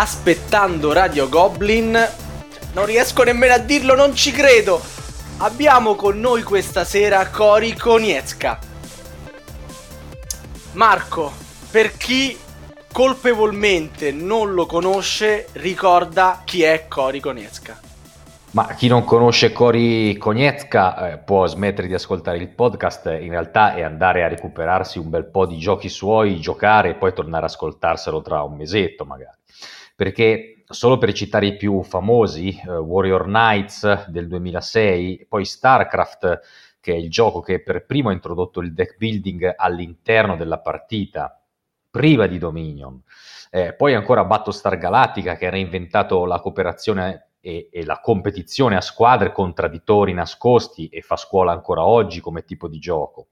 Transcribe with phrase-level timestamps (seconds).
[0.00, 1.92] aspettando Radio Goblin.
[2.72, 4.80] Non riesco nemmeno a dirlo, non ci credo.
[5.40, 8.58] Abbiamo con noi questa sera Cori Konietzka.
[10.72, 11.30] Marco,
[11.70, 12.34] per chi
[12.90, 17.78] colpevolmente non lo conosce, ricorda chi è Cori Konietzka.
[18.52, 23.74] Ma chi non conosce Cori Konietzka eh, può smettere di ascoltare il podcast in realtà
[23.74, 27.50] e andare a recuperarsi un bel po' di giochi suoi, giocare e poi tornare ad
[27.50, 29.36] ascoltarselo tra un mesetto magari.
[30.00, 36.40] Perché solo per citare i più famosi, eh, Warrior Knights del 2006, poi StarCraft,
[36.80, 41.38] che è il gioco che per primo ha introdotto il deck building all'interno della partita,
[41.90, 42.98] priva di Dominion.
[43.50, 48.80] Eh, poi ancora Battlestar Galactica che ha reinventato la cooperazione e, e, la competizione a
[48.80, 53.26] squadre contraddittori nascosti e fa scuola ancora oggi come tipo di gioco.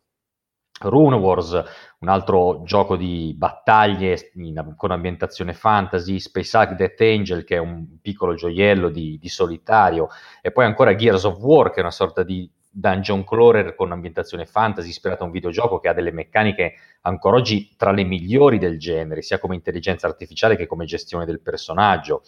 [0.80, 1.62] Rune Wars,
[2.00, 7.58] un altro gioco di battaglie in, con ambientazione fantasy, Space Hulk Death Angel che è
[7.58, 10.08] un piccolo gioiello di, di, solitario
[10.40, 14.46] e poi ancora Gears of War che è una sorta di dungeon crawler con ambientazione
[14.46, 18.78] fantasy ispirata a un videogioco che ha delle meccaniche ancora oggi tra le migliori del
[18.78, 22.22] genere, sia come intelligenza artificiale che come gestione del personaggio.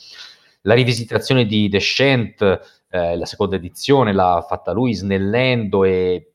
[0.62, 2.42] La rivisitazione di Descent,
[2.90, 6.29] eh, la seconda edizione, l'ha fatta lui snellendo e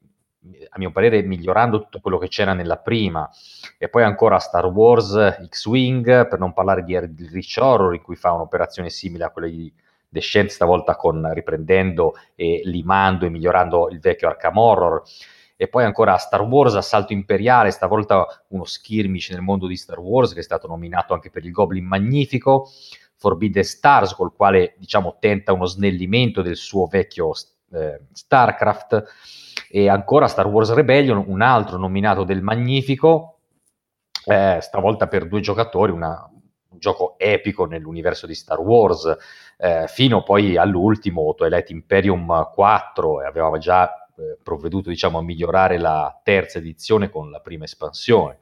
[0.69, 3.29] a mio parere migliorando tutto quello che c'era nella prima.
[3.77, 8.31] E poi ancora Star Wars X-Wing, per non parlare di Rich Horror, in cui fa
[8.31, 9.71] un'operazione simile a quella di
[10.07, 15.02] Descent, stavolta con, riprendendo e limando e migliorando il vecchio Arkham Horror.
[15.57, 20.33] E poi ancora Star Wars Assalto Imperiale, stavolta uno skirmish nel mondo di Star Wars,
[20.33, 22.70] che è stato nominato anche per il Goblin Magnifico.
[23.17, 27.31] Forbidden Stars, col quale diciamo tenta uno snellimento del suo vecchio
[27.75, 29.03] eh, StarCraft,
[29.69, 33.39] e ancora Star Wars Rebellion, un altro nominato del Magnifico,
[34.25, 36.30] eh, stavolta per due giocatori, una,
[36.69, 39.17] un gioco epico nell'universo di Star Wars,
[39.58, 45.77] eh, fino poi all'ultimo, Twilight Imperium 4, e avevamo già eh, provveduto diciamo, a migliorare
[45.77, 48.39] la terza edizione con la prima espansione.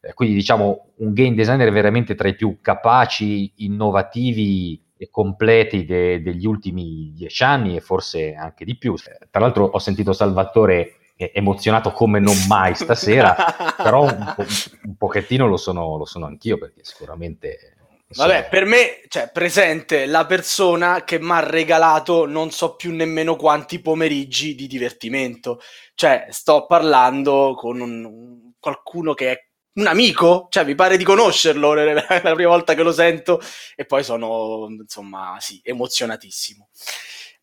[0.00, 6.46] Eh, quindi diciamo un game designer veramente tra i più capaci, innovativi completi de- degli
[6.46, 8.94] ultimi dieci anni e forse anche di più.
[8.94, 13.36] Tra l'altro ho sentito Salvatore emozionato come non mai stasera,
[13.76, 14.44] però un, po-
[14.84, 17.74] un pochettino lo sono, lo sono anch'io perché sicuramente
[18.06, 18.34] Insomma.
[18.34, 23.34] Vabbè, per me, cioè, presente la persona che mi ha regalato non so più nemmeno
[23.34, 25.60] quanti pomeriggi di divertimento.
[25.94, 31.74] Cioè, sto parlando con un, qualcuno che è un amico, cioè mi pare di conoscerlo
[31.74, 33.40] la, la prima volta che lo sento
[33.74, 36.68] e poi sono, insomma, sì, emozionatissimo.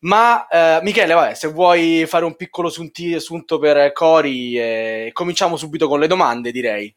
[0.00, 5.56] Ma eh, Michele, vabbè, se vuoi fare un piccolo sunti, sunto per Cori, eh, cominciamo
[5.56, 6.94] subito con le domande, direi.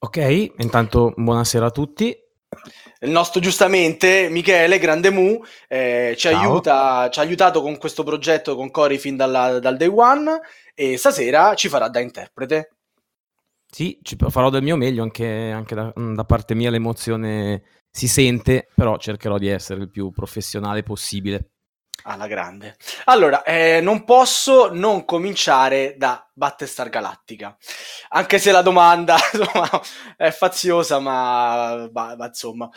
[0.00, 2.16] Ok, intanto buonasera a tutti.
[3.00, 8.54] Il nostro giustamente Michele Grande Mu eh, ci, aiuta, ci, ha aiutato con questo progetto
[8.54, 10.40] con Cori fin dalla, dal day one
[10.74, 12.77] e stasera ci farà da interprete.
[13.70, 18.68] Sì, ci farò del mio meglio, anche, anche da, da, parte mia l'emozione si sente,
[18.74, 21.50] però cercherò di essere il più professionale possibile.
[22.04, 22.76] Alla grande.
[23.06, 27.56] Allora, eh, non posso non cominciare da Battlestar Galactica,
[28.10, 29.68] anche se la domanda insomma,
[30.16, 32.70] è faziosa, ma, ma, ma, insomma,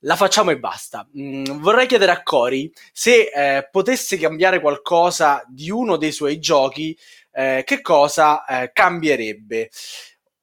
[0.00, 1.08] la facciamo e basta.
[1.18, 6.96] Mm, vorrei chiedere a Cori se eh, potesse cambiare qualcosa di uno dei suoi giochi,
[7.32, 9.70] eh, che cosa eh, cambierebbe?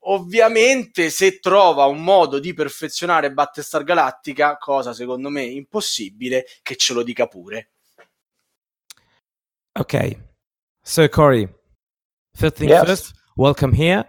[0.05, 6.93] Ovviamente, se trova un modo di perfezionare Battlestar Galactica, cosa secondo me impossibile, che ce
[6.93, 7.71] lo dica pure.
[9.79, 10.17] Ok,
[10.81, 11.47] so Corey,
[12.33, 12.85] first thing yes.
[12.85, 14.05] first, welcome here.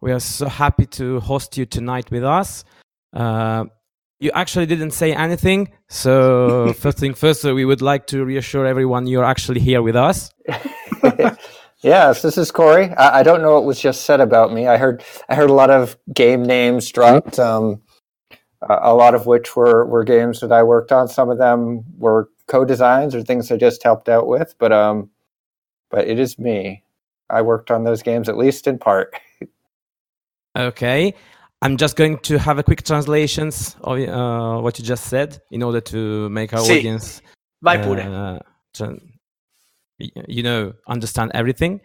[0.00, 2.64] We are so happy to host you tonight with us.
[3.12, 3.64] Uh,
[4.18, 9.06] you actually didn't say anything, so first thing first, we would like to reassure everyone
[9.06, 10.30] you're actually here with us.
[11.86, 12.92] Yes, this is Corey.
[12.94, 14.66] I, I, don't know what was just said about me.
[14.66, 17.80] I heard I heard a lot of game names dropped, um,
[18.68, 21.06] a lot of which were, were games that I worked on.
[21.06, 25.10] Some of them were co-designs or things I just helped out with, but um,
[25.88, 26.82] but it is me.
[27.30, 29.14] I worked on those games at least in part.
[30.58, 31.14] okay,
[31.62, 35.62] I'm just going to have a quick translations of uh, what you just said in
[35.62, 36.78] order to make our sì.
[36.78, 37.22] audience.
[37.62, 38.00] Vai pure.
[38.00, 38.40] Uh,
[39.96, 41.80] you know, understand everything.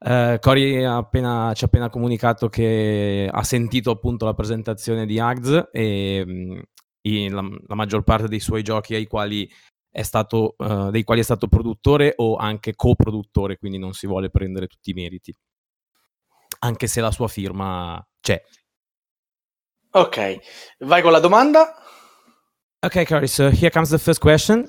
[0.00, 5.68] Uh, Cory appena, ci ha appena comunicato che ha sentito appunto la presentazione di Ags
[5.70, 6.62] e um,
[7.02, 9.48] la, la, maggior parte dei suoi giochi ai quali
[9.90, 14.30] è stato, uh, dei quali è stato produttore o anche coproduttore, quindi non si vuole
[14.30, 15.34] prendere tutti i meriti,
[16.60, 18.42] anche se la sua firma c'è.
[19.94, 20.38] Ok,
[20.78, 21.74] vai con la domanda.
[22.84, 23.28] Okay, Cory.
[23.28, 24.68] So here comes the first question.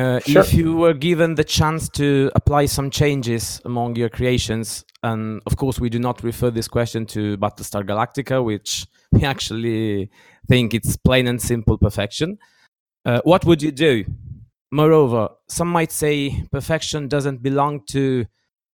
[0.00, 0.40] Uh, Sure.
[0.40, 5.56] If you were given the chance to apply some changes among your creations, and of
[5.56, 10.10] course, we do not refer this question to Battlestar Galactica, which we actually
[10.48, 12.38] think it's plain and simple perfection.
[13.04, 14.04] Uh, what would you do?
[14.72, 18.24] Moreover, some might say perfection doesn't belong to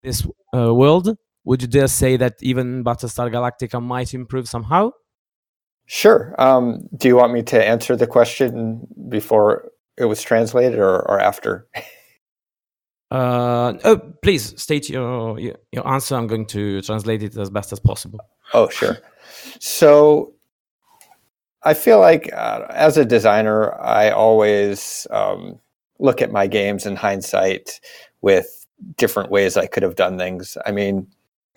[0.04, 0.24] this
[0.54, 1.16] uh, world.
[1.44, 4.92] Would you dare say that even Battlestar Galactica might improve somehow?
[5.86, 6.34] Sure.
[6.38, 11.20] Um, do you want me to answer the question before it was translated or, or
[11.20, 11.66] after?
[13.10, 16.16] Uh, oh, please state your, your your answer.
[16.16, 18.18] I'm going to translate it as best as possible.
[18.52, 18.98] Oh, sure.
[19.60, 20.32] So
[21.62, 25.58] I feel like uh, as a designer, I always um,
[25.98, 27.80] look at my games in hindsight
[28.22, 28.66] with
[28.96, 30.58] different ways I could have done things.
[30.66, 31.06] I mean,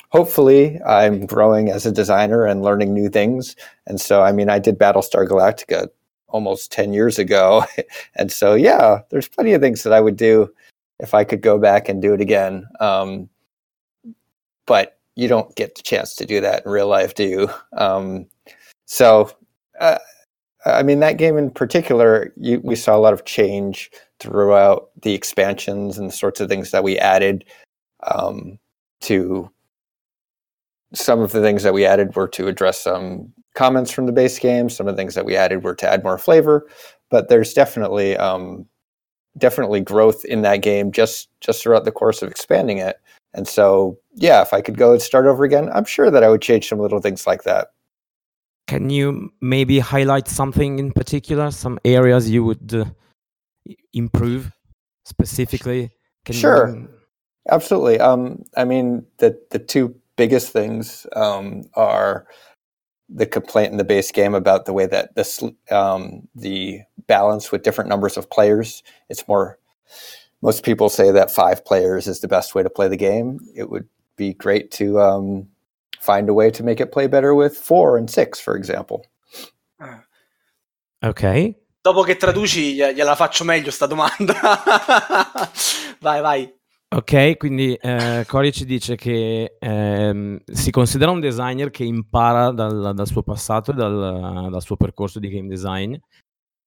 [0.10, 3.56] hopefully, I'm growing as a designer and learning new things.
[3.88, 5.88] And so, I mean, I did Battlestar Galactica
[6.30, 7.66] almost 10 years ago.
[8.16, 10.52] and so, yeah, there's plenty of things that I would do
[11.00, 12.68] if I could go back and do it again.
[12.80, 13.30] Um,
[14.66, 17.50] but you don't get the chance to do that in real life, do you?
[17.74, 18.28] Um,
[18.86, 19.32] so,
[19.80, 19.98] uh,
[20.66, 25.14] I mean, that game in particular, you, we saw a lot of change throughout the
[25.14, 27.46] expansions and the sorts of things that we added
[28.04, 28.60] um,
[29.02, 29.50] to.
[30.94, 34.40] Some of the things that we added were to address some comments from the base
[34.40, 34.70] game.
[34.70, 36.68] Some of the things that we added were to add more flavor.
[37.10, 38.66] But there's definitely um,
[39.38, 42.98] definitely growth in that game just just throughout the course of expanding it.
[43.34, 46.30] And so, yeah, if I could go and start over again, I'm sure that I
[46.30, 47.70] would change some little things like that.
[48.68, 52.86] Can you maybe highlight something in particular, some areas you would uh,
[53.94, 54.52] improve
[55.06, 55.92] specifically?
[56.26, 56.88] Can you- Sure.
[57.50, 58.00] Absolutely.
[58.00, 62.28] Um, I mean, the the two biggest things um, are
[63.10, 67.64] the complaint in the base game about the way that this um, the balance with
[67.64, 68.84] different numbers of players.
[69.10, 69.58] It's more.
[70.42, 73.40] Most people say that five players is the best way to play the game.
[73.56, 75.50] It would be great to um,
[76.00, 79.06] find a way to make it play better with four and six, for example.
[81.02, 81.56] Ok.
[81.82, 84.34] Dopo che traduci gliela faccio meglio sta domanda.
[86.02, 86.59] vai, vai.
[86.92, 92.94] Ok, quindi eh, Cory ci dice che ehm, si considera un designer che impara dal,
[92.96, 95.96] dal suo passato e dal, dal suo percorso di game design.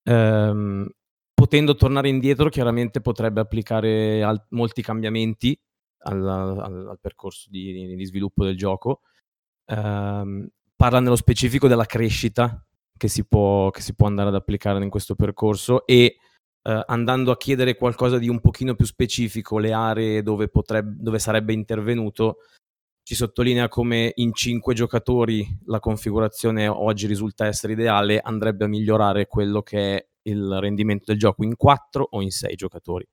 [0.04, 0.88] Ehm,
[1.34, 5.58] potendo tornare indietro, chiaramente potrebbe applicare al- molti cambiamenti
[6.04, 9.00] al, al- al percorso di, di sviluppo del gioco.
[9.66, 12.64] Ehm, parla nello specifico della crescita
[12.96, 16.16] che si, può, che si può andare ad applicare in questo percorso e
[16.62, 21.18] eh, andando a chiedere qualcosa di un pochino più specifico, le aree dove, potrebbe, dove
[21.18, 22.38] sarebbe intervenuto,
[23.02, 29.26] ci sottolinea come in cinque giocatori la configurazione oggi risulta essere ideale, andrebbe a migliorare
[29.26, 33.06] quello che è il rendimento del gioco in quattro o in sei giocatori.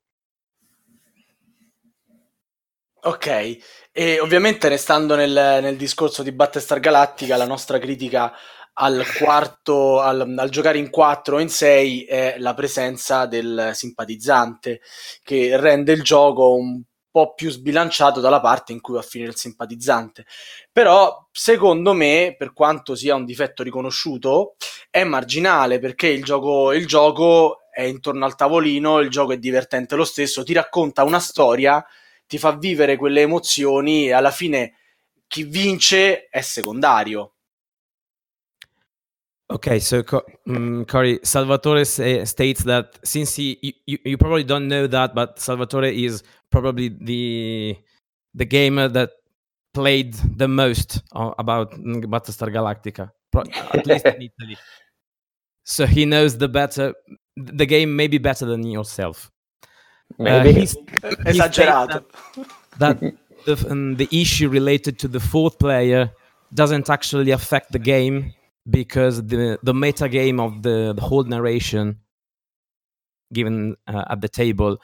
[3.02, 3.58] Ok,
[3.94, 8.34] e ovviamente restando nel, nel discorso di Battlestar Galactica, la nostra critica
[8.82, 14.82] al quarto, al, al giocare in 4 o in 6 è la presenza del simpatizzante
[15.24, 16.82] che rende il gioco un
[17.12, 20.26] po' più sbilanciato dalla parte in cui va a finire il simpatizzante.
[20.72, 24.56] Però, secondo me, per quanto sia un difetto riconosciuto,
[24.90, 29.96] è marginale perché il gioco, il gioco è intorno al tavolino, il gioco è divertente
[29.96, 31.86] lo stesso, ti racconta una storia,
[32.28, 34.76] ti fa vivere quelle emozioni e alla fine
[35.28, 37.34] chi vince è secondario.
[39.52, 44.44] Okay, so Co- mm, Cory, Salvatore say, states that since he, you, you, you probably
[44.44, 47.76] don't know that, but Salvatore is probably the
[48.36, 49.10] the gamer that
[49.74, 53.10] played the most uh, about mm, Battlestar Galactica,
[53.74, 54.58] at least in Italy.
[55.64, 56.94] So he knows the better
[57.36, 59.32] the game maybe better than yourself.
[60.20, 60.54] Uh, Maybe.
[60.54, 60.76] he's-
[61.26, 62.04] Esagerato.
[62.78, 63.00] that
[63.46, 66.12] the, um, the issue related to the fourth player
[66.54, 68.34] doesn't actually affect the game
[68.70, 71.98] because the the meta game of the, the whole narration
[73.34, 74.78] given uh, at the table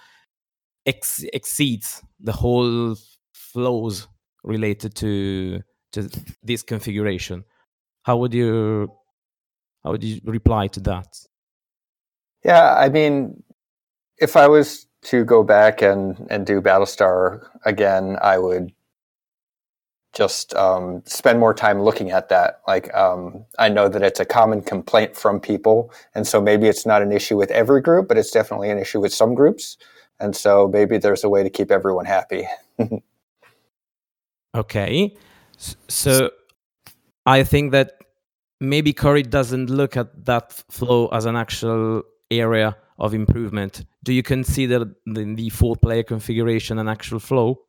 [0.85, 2.95] ex- exceeds the whole
[3.33, 4.07] flows
[4.43, 5.61] related to
[5.91, 6.09] to
[6.43, 7.43] this configuration.
[8.03, 8.91] How would you
[9.83, 11.07] how would you reply to that?
[12.43, 13.43] Yeah, I mean,
[14.17, 18.71] if I was to go back and and do Battlestar again, I would
[20.15, 22.61] just um, spend more time looking at that.
[22.67, 26.85] Like, um, I know that it's a common complaint from people, and so maybe it's
[26.85, 29.77] not an issue with every group, but it's definitely an issue with some groups.
[30.19, 32.47] And so maybe there's a way to keep everyone happy.
[34.55, 35.13] Okay.
[35.89, 36.29] So
[37.25, 37.95] I think that
[38.61, 43.85] maybe Corey doesn't look at that flow as an actual area of improvement?
[44.03, 47.59] Do you consider the, the four player configuration an actual flow?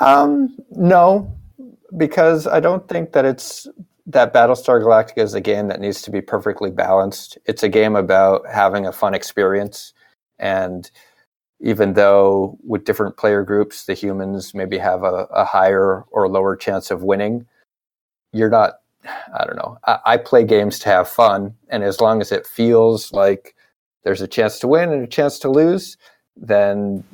[0.00, 1.32] Um, no,
[1.96, 3.68] because I don't think that it's
[4.06, 7.38] that Battlestar Galactica is a game that needs to be perfectly balanced.
[7.46, 9.94] It's a game about having a fun experience.
[10.38, 10.90] And
[11.60, 16.54] even though with different player groups, the humans maybe have a, a higher or lower
[16.56, 17.46] chance of winning,
[18.32, 19.78] you're not, I don't know.
[19.86, 21.54] I, I play games to have fun.
[21.70, 23.54] And as long as it feels like
[24.02, 25.96] there's a chance to win and a chance to lose,
[26.36, 27.04] then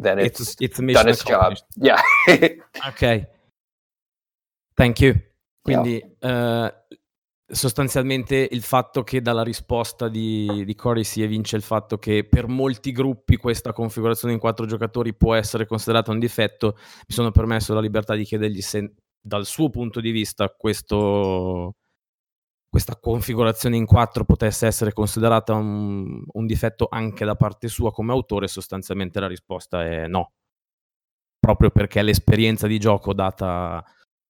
[0.00, 1.54] then it's, it's, it's a done its job.
[1.76, 2.00] Yeah.
[2.88, 3.28] ok.
[4.74, 5.14] Thank you.
[5.62, 6.66] Quindi yeah.
[6.66, 6.70] uh,
[7.50, 12.46] sostanzialmente il fatto che dalla risposta di, di Cory si evince il fatto che per
[12.46, 17.74] molti gruppi questa configurazione in quattro giocatori può essere considerata un difetto, mi sono permesso
[17.74, 21.74] la libertà di chiedergli se dal suo punto di vista questo,
[22.70, 28.12] questa configurazione in quattro potesse essere considerata un, un, difetto anche da parte sua come
[28.12, 30.34] autore, sostanzialmente la risposta è no.
[31.38, 33.84] Proprio perché l'esperienza di gioco data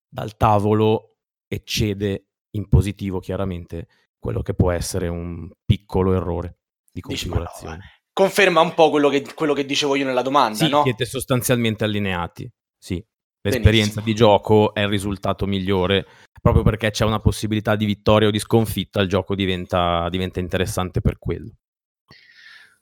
[0.09, 7.77] dal tavolo eccede in positivo chiaramente quello che può essere un piccolo errore di configurazione.
[7.77, 10.83] Dici, Conferma un po' quello che, quello che, dicevo io nella domanda, sì, no?
[10.83, 13.05] siete sostanzialmente allineati, sì.
[13.43, 14.05] L'esperienza Benissimo.
[14.05, 16.07] di gioco è il risultato migliore
[16.41, 21.01] proprio perché c'è una possibilità di vittoria o di sconfitta, il gioco diventa, diventa interessante
[21.01, 21.51] per quello.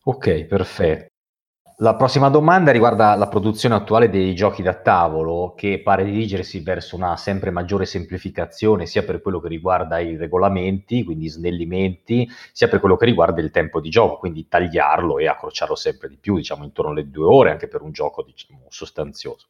[0.05, 1.07] Ok, perfetto.
[1.81, 6.97] La prossima domanda riguarda la produzione attuale dei giochi da tavolo, che pare dirigersi verso
[6.97, 12.81] una sempre maggiore semplificazione, sia per quello che riguarda i regolamenti, quindi snellimenti, sia per
[12.81, 16.65] quello che riguarda il tempo di gioco, quindi tagliarlo e accorciarlo sempre di più, diciamo
[16.65, 19.47] intorno alle due ore, anche per un gioco diciamo, sostanzioso.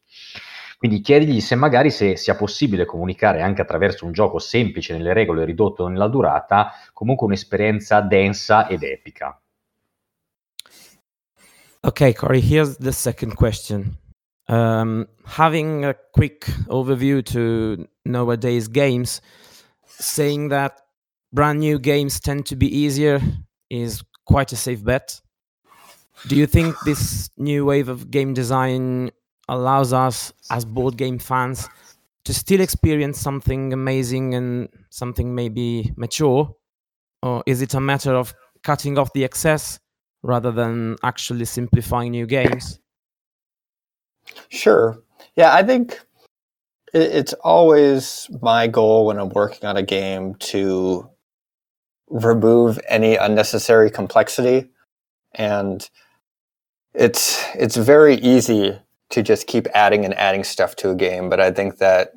[0.79, 5.43] Quindi chiedigli se magari se sia possibile comunicare anche attraverso un gioco semplice nelle regole,
[5.43, 9.37] ridotto nella durata, comunque un'esperienza densa ed epica.
[11.81, 13.97] Okay, Corey, here's the second question.
[14.47, 19.19] Um, having a quick overview to nowadays games,
[19.85, 20.79] saying that
[21.33, 23.19] brand new games tend to be easier
[23.69, 25.19] is quite a safe bet.
[26.29, 29.11] Do you think this new wave of game design
[29.49, 31.67] allows us as board game fans
[32.23, 36.55] to still experience something amazing and something maybe mature?
[37.23, 39.79] Or is it a matter of cutting off the excess
[40.23, 42.79] rather than actually simplifying new games?
[44.49, 45.01] Sure.
[45.35, 45.99] Yeah, I think
[46.93, 51.09] it's always my goal when I'm working on a game to
[52.09, 54.67] remove any unnecessary complexity
[55.35, 55.87] and
[56.93, 61.29] it's it's very easy to just keep adding and adding stuff to a game.
[61.29, 62.11] But I think that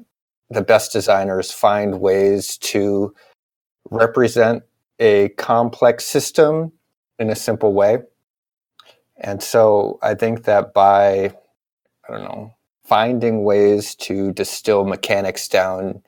[0.51, 3.15] the best designers find ways to
[3.91, 4.63] represent
[4.99, 6.73] a complex system
[7.19, 7.99] in a simple way.
[9.17, 11.35] And so I think that by,
[12.09, 16.03] I don't know, finding ways to distill mechanics down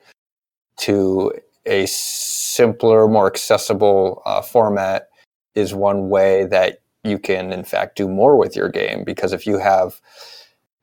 [0.77, 1.31] to
[1.65, 5.07] a simpler, more accessible uh, format
[5.55, 9.03] is one way that you can, in fact, do more with your game.
[9.03, 10.01] Because if you have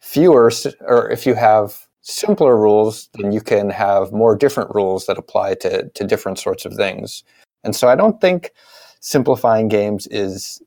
[0.03, 5.17] fewer or if you have simpler rules, then you can have more different rules that
[5.17, 7.23] apply to, to different sorts of things.
[7.65, 8.53] And so I don't think
[9.01, 10.61] simplifying games is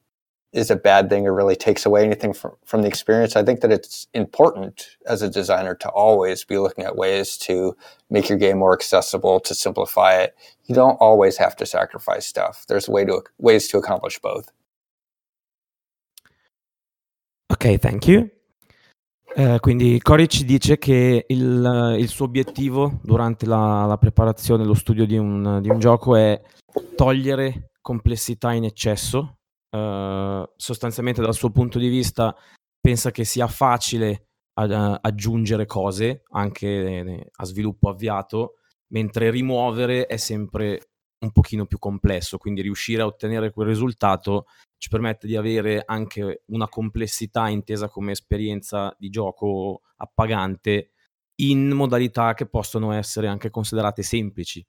[0.53, 3.35] is a bad thing or really takes away anything from, from the experience.
[3.35, 7.75] I think that it's important as a designer to always be looking at ways to
[8.09, 10.33] make your game more accessible, to simplify it.
[10.63, 12.63] You don't always have to sacrifice stuff.
[12.69, 14.49] There's way to ways to accomplish both.
[17.51, 18.31] Okay, thank you.
[19.37, 24.73] Eh, quindi Cory ci dice che il, il, suo obiettivo durante la, la preparazione, lo
[24.73, 26.41] studio di un, di un, gioco è
[26.95, 29.39] togliere complessità in eccesso.
[29.69, 32.33] Eh, sostanzialmente dal suo punto di vista
[32.79, 38.53] pensa che sia facile uh, aggiungere cose anche a sviluppo avviato,
[38.93, 44.45] mentre rimuovere è sempre un pochino più complesso, quindi riuscire a ottenere quel risultato
[44.85, 50.91] ci permette di avere anche una complessità intesa come esperienza di gioco appagante
[51.37, 54.63] in modalità che possono essere anche considerate semplici.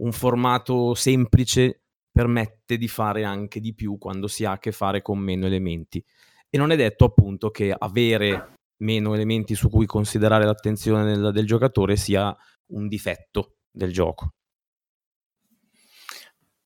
[0.00, 5.02] Un formato semplice permette di fare anche di più quando si ha a che fare
[5.02, 6.04] con meno elementi.
[6.50, 11.46] E non è detto appunto che avere meno elementi su cui considerare l'attenzione del, del
[11.46, 12.36] giocatore sia
[12.72, 14.30] un difetto del gioco.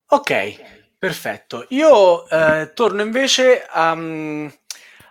[0.06, 1.66] Ok, perfetto.
[1.70, 3.90] Io eh, torno invece a,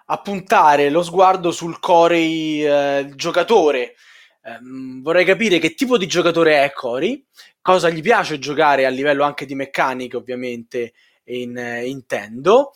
[0.05, 3.95] a, puntare lo sguardo sul core eh, giocatore.
[4.43, 7.25] ehm, vorrei capire che tipo di giocatore è Cory,
[7.61, 10.93] cosa gli piace giocare a livello anche di meccanica, ovviamente,
[11.25, 12.71] in eh, Nintendo.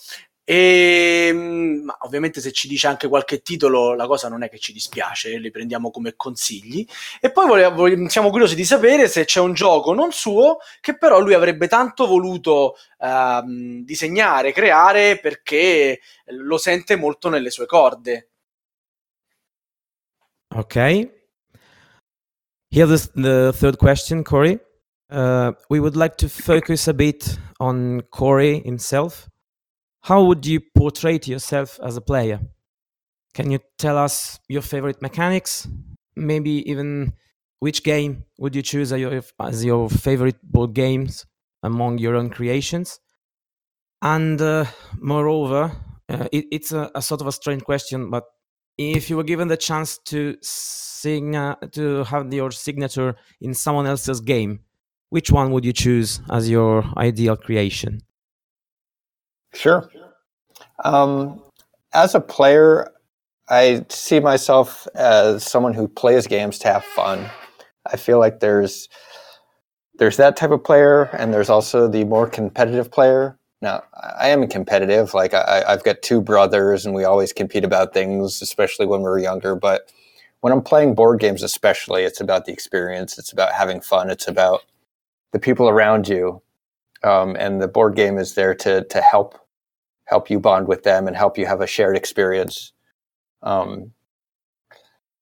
[0.52, 4.60] E ehm, ma ovviamente se ci dice anche qualche titolo, la cosa non è che
[4.60, 6.86] ci dispiace, li prendiamo come consigli.
[7.22, 11.22] E poi volevo, siamo curiosi di sapere se c'è un gioco non suo che però
[11.22, 18.32] lui avrebbe tanto voluto uh, disegnare, creare perché lo sente molto nelle sue corde.
[20.54, 20.76] Ok.
[22.68, 24.60] Here's the third question, Corey.
[25.10, 29.31] Uh, we would like to focus a bit on Corey himself.
[30.04, 32.40] How would you portray yourself as a player?
[33.36, 35.68] Can you tell us your favorite mechanics?
[36.16, 37.14] Maybe even
[37.60, 41.28] which game would you choose as your, favorite board games
[41.62, 43.00] among your own creations?
[44.02, 44.66] And uh,
[44.98, 45.72] moreover,
[46.10, 48.24] uh, it, it's a, a, sort of a strange question, but
[48.80, 53.86] if you were given the chance to sing, uh, to have your signature in someone
[53.86, 54.62] else's game,
[55.10, 58.02] which one would you choose as your ideal creation?
[59.54, 59.90] Sure.
[60.84, 61.42] Um,
[61.94, 62.92] as a player,
[63.50, 67.30] I see myself as someone who plays games to have fun.
[67.86, 68.88] I feel like there's
[70.00, 73.38] there's that type of player, and there's also the more competitive player.
[73.62, 73.84] Now,
[74.20, 75.14] I am a competitive.
[75.14, 79.10] Like I, I've got two brothers, and we always compete about things, especially when we
[79.10, 79.56] were younger.
[79.56, 79.92] But
[80.40, 83.20] when I'm playing board games, especially, it's about the experience.
[83.20, 84.10] It's about having fun.
[84.10, 84.62] It's about
[85.34, 86.42] the people around you,
[87.04, 89.41] um, and the board game is there to to help
[90.12, 92.74] help you bond with them and help you have a shared experience.
[93.42, 93.94] Um,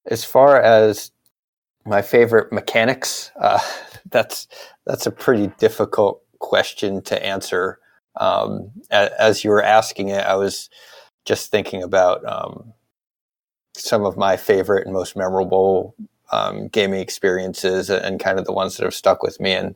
[0.08, 1.11] as far as
[1.85, 3.59] my favorite mechanics, uh,
[4.09, 4.48] that's
[4.85, 7.79] that's a pretty difficult question to answer.
[8.20, 10.70] Um, as you were asking it, I was
[11.25, 12.74] just thinking about um,
[13.75, 15.96] some of my favorite and most memorable
[16.31, 19.53] um, gaming experiences and kind of the ones that have stuck with me.
[19.53, 19.75] And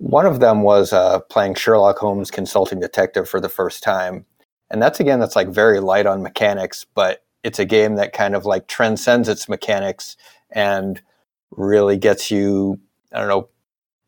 [0.00, 4.24] one of them was uh, playing Sherlock Holmes Consulting Detective for the first time.
[4.70, 8.34] And that's again, that's like very light on mechanics, but it's a game that kind
[8.34, 10.16] of like transcends its mechanics
[10.52, 11.02] and
[11.50, 12.80] really gets you,
[13.12, 13.50] I don't know,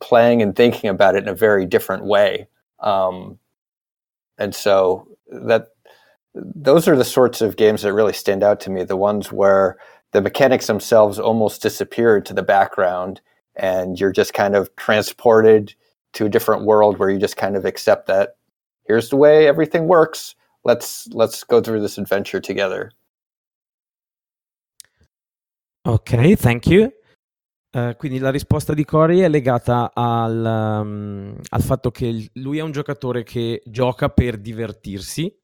[0.01, 2.49] playing and thinking about it in a very different way.
[2.81, 3.39] Um,
[4.39, 5.69] and so that
[6.35, 8.83] those are the sorts of games that really stand out to me.
[8.83, 9.77] The ones where
[10.13, 13.21] the mechanics themselves almost disappear to the background
[13.57, 15.75] and you're just kind of transported
[16.13, 18.37] to a different world where you just kind of accept that
[18.87, 20.35] here's the way everything works.
[20.65, 22.93] Let's let's go through this adventure together.
[25.85, 26.93] Ok, thank you.
[27.75, 32.61] Uh, quindi la risposta di Cory è legata al, um, al, fatto che lui è
[32.61, 35.35] un giocatore che gioca per divertirsi.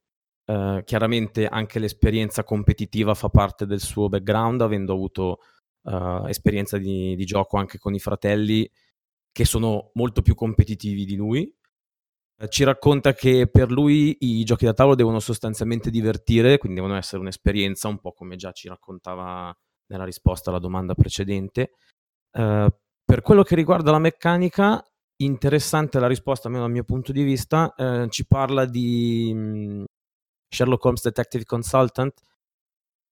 [0.45, 5.41] Uh, chiaramente anche l'esperienza competitiva fa parte del suo background, avendo avuto
[5.83, 8.71] uh, esperienza di, di, gioco anche con i fratelli
[9.39, 11.49] che sono molto più competitivi di lui.
[12.41, 16.99] Eh, ci racconta che per lui i giochi da tavolo devono sostanzialmente divertire, quindi devono
[16.99, 19.57] essere un'esperienza, un po' come già ci raccontava
[19.93, 21.71] nella risposta alla domanda precedente.
[22.33, 22.67] Uh,
[23.05, 24.85] per quello che riguarda la meccanica,
[25.19, 29.85] interessante la risposta, almeno dal mio punto di vista, uh, ci parla di um,
[30.53, 32.21] Sherlock Holmes Detective Consultant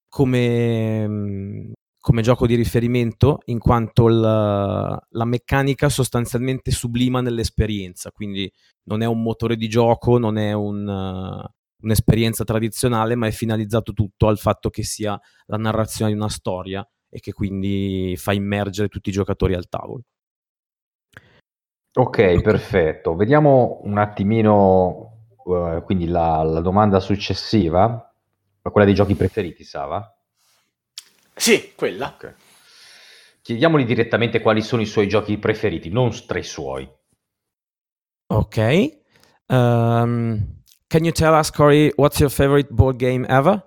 [0.08, 1.72] come um,
[2.06, 8.48] come gioco di riferimento in quanto la, la, meccanica sostanzialmente sublima nell'esperienza, quindi
[8.84, 11.44] non è un motore di gioco, non è un, uh,
[11.82, 16.88] un'esperienza tradizionale, ma è finalizzato tutto al fatto che sia la narrazione di una storia
[17.10, 20.02] e che quindi fa immergere tutti i giocatori al tavolo.
[21.92, 23.16] Ok, perfetto.
[23.16, 28.14] Vediamo un attimino uh, quindi la, la domanda successiva,
[28.62, 30.15] quella dei giochi preferiti, Sava?
[31.36, 32.14] Sì, quella.
[32.16, 32.34] Okay.
[33.42, 36.90] Chiediamogli direttamente quali sono i suoi giochi preferiti, non tra i suoi.
[38.28, 38.98] Ok.
[39.48, 43.62] Um, can you tell us, Corey, what's your favorite board game ever?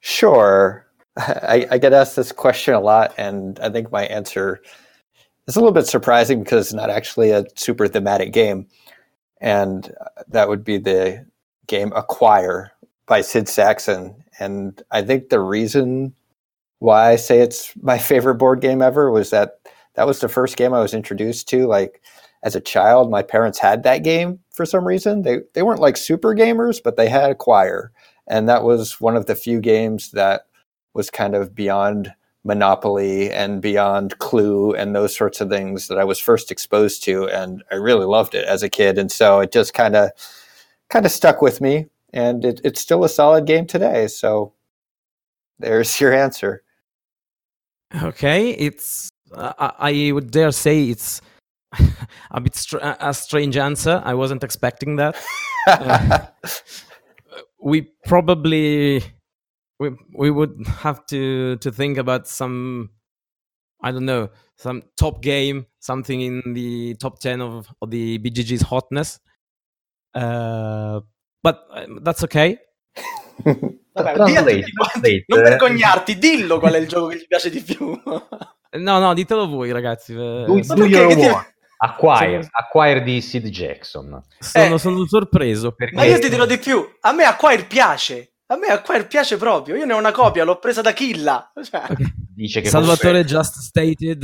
[0.00, 0.86] Sure.
[1.16, 4.60] I, I get asked this question a lot, and I think my answer
[5.48, 8.68] is a little bit surprising because it's not actually a super thematic game.
[9.40, 9.92] And
[10.28, 11.26] that would be the
[11.66, 12.70] game Acquire
[13.06, 14.22] by Sid Saxon.
[14.38, 16.14] And I think the reason
[16.80, 19.60] why I say it's my favorite board game ever was that
[19.94, 21.66] that was the first game I was introduced to.
[21.66, 22.02] Like
[22.42, 25.22] as a child, my parents had that game for some reason.
[25.22, 27.92] They they weren't like super gamers, but they had Acquire,
[28.26, 30.46] and that was one of the few games that
[30.94, 32.14] was kind of beyond
[32.44, 37.28] Monopoly and beyond Clue and those sorts of things that I was first exposed to,
[37.28, 38.96] and I really loved it as a kid.
[38.96, 40.10] And so it just kind of
[40.88, 44.06] kind of stuck with me, and it, it's still a solid game today.
[44.06, 44.54] So
[45.58, 46.62] there's your answer.
[47.94, 51.20] Okay, it's uh, I would dare say it's
[52.30, 54.00] a bit str- a strange answer.
[54.04, 55.16] I wasn't expecting that.
[55.66, 56.26] uh,
[57.62, 59.02] we probably
[59.78, 62.90] we we would have to to think about some
[63.82, 68.62] I don't know some top game, something in the top ten of, of the BGG's
[68.62, 69.20] hotness.
[70.14, 71.00] Uh,
[71.42, 72.58] but uh, that's okay.
[73.42, 75.24] Vabbè, translate, translate.
[75.26, 78.00] Non vergognarti, dillo qual è il gioco che ti piace di più.
[78.78, 80.14] no, no, ditelo voi, ragazzi.
[80.14, 81.48] Do, do your ti...
[81.82, 84.22] Acquire, Acquire di Sid Jackson.
[84.38, 85.72] Sono, eh, sono sorpreso.
[85.72, 85.94] Perché...
[85.94, 86.86] Ma io ti dirò di più.
[87.00, 88.34] A me Acquire piace.
[88.48, 89.76] A me Acquire piace proprio.
[89.76, 91.50] Io ne ho una copia, l'ho presa da Killa.
[91.62, 91.82] Cioè...
[92.34, 93.34] Dice che Salvatore fosse...
[93.34, 94.22] just stated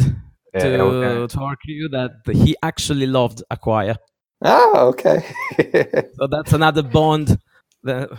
[0.51, 1.27] eh, to, okay.
[1.27, 4.03] to crew that he actually loved Acquire.
[4.41, 5.03] Ah, ok.
[6.15, 7.39] so that's another bond
[7.83, 8.11] that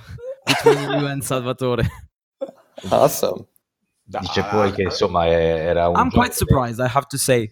[0.48, 1.84] between you and Salvatore.
[2.90, 3.46] Awesome.
[4.04, 7.52] Dice poi che insomma era un I'm quite surprised, I have to say.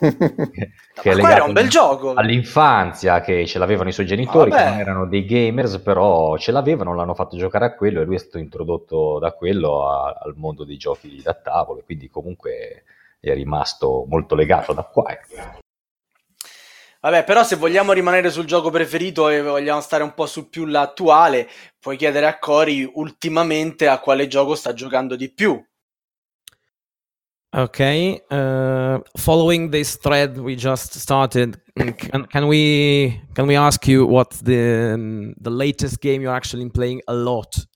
[0.00, 2.14] che legato un bel gioco.
[2.14, 4.62] all'infanzia che ce l'avevano i suoi genitori Vabbè.
[4.62, 8.16] che non erano dei gamers però ce l'avevano, l'hanno fatto giocare a quello e lui
[8.16, 12.82] è stato introdotto da quello a, al mondo dei giochi da tavolo quindi comunque
[13.20, 15.16] è rimasto molto legato da qua
[17.02, 20.66] Vabbè, però se vogliamo rimanere sul gioco preferito e vogliamo stare un po' su più
[20.66, 21.48] l'attuale,
[21.80, 25.60] puoi chiedere a Cori ultimamente a quale gioco sta giocando di più.
[27.54, 28.22] Okay.
[28.30, 34.40] Uh, following this thread we just started, can, can we can we ask you what's
[34.40, 37.66] the um, the latest game you're actually playing a lot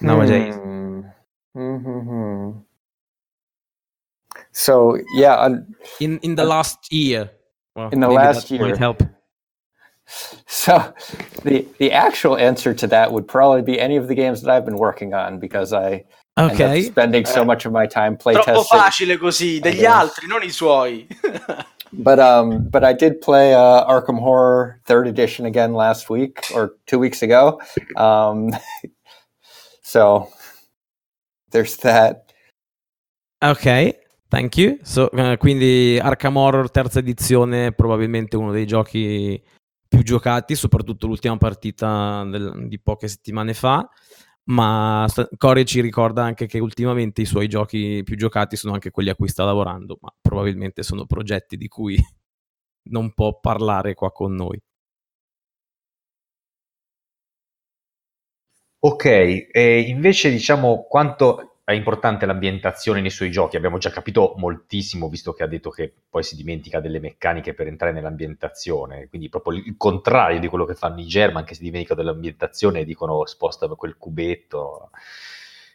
[0.00, 0.54] nowadays?
[0.54, 1.00] Hmm.
[1.54, 2.71] Mm-hmm.
[4.52, 5.48] So yeah,
[6.00, 7.30] in in the last year.
[7.74, 9.02] Well, in the last year, might help.
[10.46, 10.92] So
[11.42, 14.64] the the actual answer to that would probably be any of the games that I've
[14.64, 16.04] been working on because I
[16.38, 16.82] okay.
[16.82, 18.44] spending so eh, much of my time playtesting.
[18.44, 21.06] Troppo facile così, degli altri, non i suoi.
[21.92, 26.76] but um, but I did play uh, Arkham Horror Third Edition again last week or
[26.86, 27.60] two weeks ago.
[27.96, 28.50] Um,
[29.82, 30.28] so
[31.50, 32.32] there's that.
[33.40, 33.96] Ok,
[34.32, 34.78] thank you.
[34.82, 39.40] So, uh, quindi Arkham Horror terza edizione, probabilmente uno dei giochi
[39.86, 43.86] più giocati, soprattutto l'ultima partita del, di poche settimane fa
[44.44, 45.06] ma
[45.38, 49.14] Corey ci ricorda anche che ultimamente i suoi giochi più giocati sono anche quelli a
[49.14, 51.96] cui sta lavorando, ma probabilmente sono progetti di cui
[52.90, 54.60] non può parlare qua con noi.
[58.84, 65.32] Ok, invece diciamo quanto è importante l'ambientazione nei suoi giochi, abbiamo già capito moltissimo, visto
[65.32, 69.76] che ha detto che poi si dimentica delle meccaniche per entrare nell'ambientazione, quindi proprio il
[69.76, 73.96] contrario di quello che fanno i German, che si dimenticano dell'ambientazione e dicono sposta quel
[73.96, 74.90] cubetto.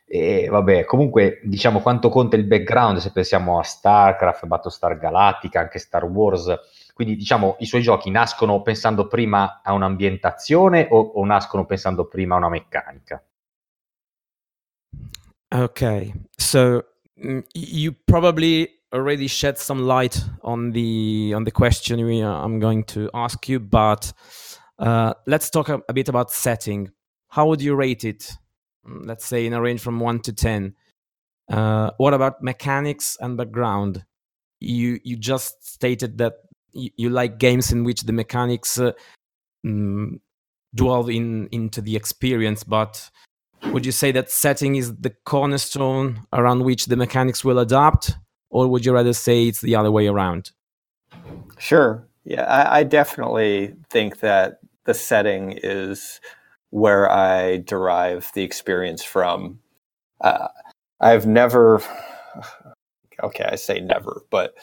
[0.05, 5.79] E vabbè, comunque diciamo quanto conta il background se pensiamo a StarCraft, Battlestar Galactica, anche
[5.79, 6.53] Star Wars.
[6.93, 12.35] Quindi diciamo i suoi giochi nascono pensando prima a un'ambientazione o, o nascono pensando prima
[12.35, 13.21] a una meccanica?
[15.53, 16.83] Okay, so
[17.23, 22.59] mm, you probably already shed some light on the on the question we, uh, I'm
[22.59, 24.11] going to ask you, but
[24.77, 26.89] uh, let's talk a, a, bit about setting.
[27.29, 28.29] How would you rate it?
[28.85, 30.75] Mm, let's say in a range from one to ten.
[31.49, 34.03] Uh, what about mechanics and background?
[34.59, 36.33] You you just stated that
[36.73, 38.91] you, you like games in which the mechanics uh,
[39.65, 40.19] mm,
[40.75, 43.09] dwell in into the experience, but
[43.65, 48.15] would you say that setting is the cornerstone around which the mechanics will adapt
[48.49, 50.51] or would you rather say it's the other way around?
[51.59, 52.07] Sure.
[52.23, 56.19] Yeah I, I definitely think that the setting is
[56.69, 59.59] where i derive the experience from.
[60.21, 60.47] Uh,
[60.99, 61.81] i've never
[63.23, 64.55] okay i say never but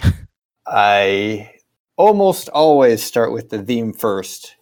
[0.66, 1.50] i
[1.96, 4.56] almost always start with the theme first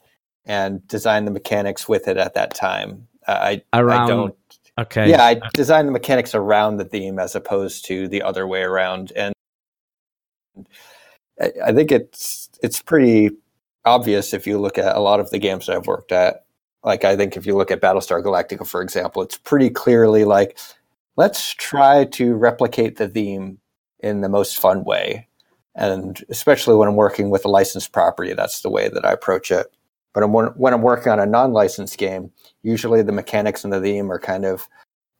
[0.46, 4.36] and design the mechanics with it at that time I, around, I don't.
[4.78, 5.10] Okay.
[5.10, 9.12] Yeah, I design the mechanics around the theme as opposed to the other way around,
[9.16, 9.34] and
[11.40, 13.30] I, I think it's it's pretty
[13.84, 16.44] obvious if you look at a lot of the games that I've worked at.
[16.84, 20.58] Like I think if you look at Battlestar Galactica, for example, it's pretty clearly like
[21.16, 23.58] let's try to replicate the theme
[24.00, 25.28] in the most fun way.
[25.74, 29.50] And especially when I'm working with a licensed property, that's the way that I approach
[29.50, 29.66] it.
[30.16, 32.30] But I'm, when I'm working on a non-licensed game,
[32.62, 34.66] usually the mechanics and the theme are kind of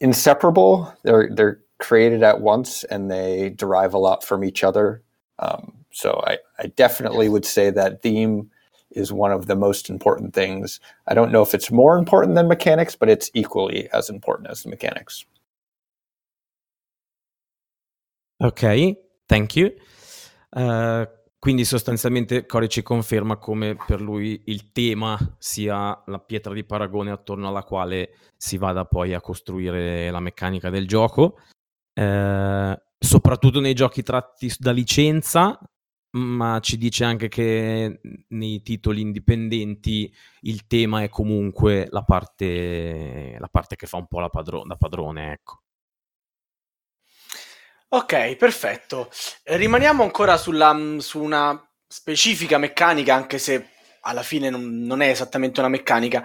[0.01, 0.91] inseparable.
[1.03, 5.03] They're they're created at once and they derive a lot from each other.
[5.39, 8.51] Um, so I, I definitely would say that theme
[8.91, 10.81] is one of the most important things.
[11.07, 14.63] I don't know if it's more important than mechanics, but it's equally as important as
[14.63, 15.27] the mechanics.
[18.41, 18.97] Ok,
[19.29, 19.73] thank you.
[20.55, 21.05] Uh,
[21.39, 27.11] quindi sostanzialmente Cory ci conferma come per lui il tema sia la pietra di paragone
[27.11, 31.39] attorno alla quale si vada poi a costruire la meccanica del gioco,
[31.93, 35.59] eh, soprattutto nei giochi tratti da licenza,
[36.17, 43.49] ma ci dice anche che nei titoli indipendenti il tema è comunque la parte, la
[43.49, 45.61] parte che fa un po' la padro- da padrone, ecco.
[47.89, 49.11] Ok, perfetto.
[49.45, 53.69] Rimaniamo ancora sulla, mm, su una specifica meccanica, anche se
[54.01, 56.25] alla fine non, non, è esattamente una meccanica.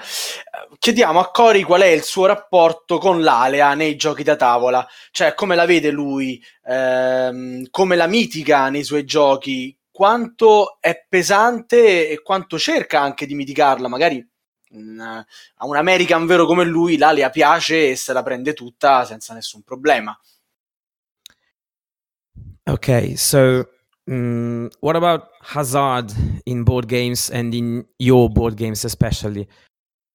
[0.80, 5.36] Chiediamo a Cori qual è il suo rapporto con l'Alea nei giochi da tavola, cioè
[5.36, 12.22] come la vede lui, ehm, come la mitiga nei suoi giochi, quanto è pesante e
[12.24, 14.28] quanto cerca anche di mitigarla, magari
[14.70, 19.34] mh, a un American vero come lui l'Alea piace e se la prende tutta senza
[19.36, 20.18] nessun problema.
[22.68, 23.66] Okay, so
[24.10, 26.14] um, what about hazard
[26.46, 29.48] in board games and in your board games especially?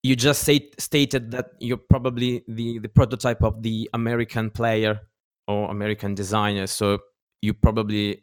[0.03, 5.01] You just say, stated that you're probably the, the prototype of the American player
[5.49, 6.99] or American designer, so
[7.43, 8.23] you're probably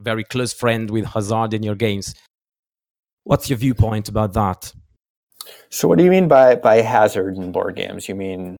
[0.00, 2.14] very close friend with hazard in your games.
[3.24, 4.72] What's your viewpoint about that?
[5.70, 8.08] So, what do you mean by by hazard in board games?
[8.08, 8.56] You mean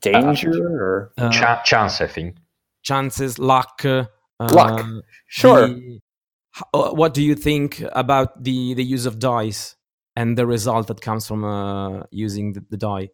[0.00, 2.00] danger uh, or uh, ch- chance?
[2.00, 2.36] I think
[2.82, 3.84] chances, luck.
[3.84, 4.06] Uh,
[4.40, 4.80] Luck.
[4.80, 5.68] Um, sure.
[5.68, 6.00] The,
[6.72, 9.76] uh, what do you think about the, the use of dice
[10.14, 13.10] and the result that comes from uh, using the, the, die?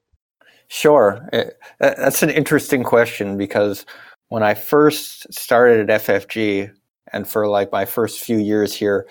[0.68, 1.28] Sure.
[1.32, 3.84] It, uh, uh, that's an interesting question because
[4.28, 6.72] when I first started at FFG
[7.12, 9.06] and for like my first few years here,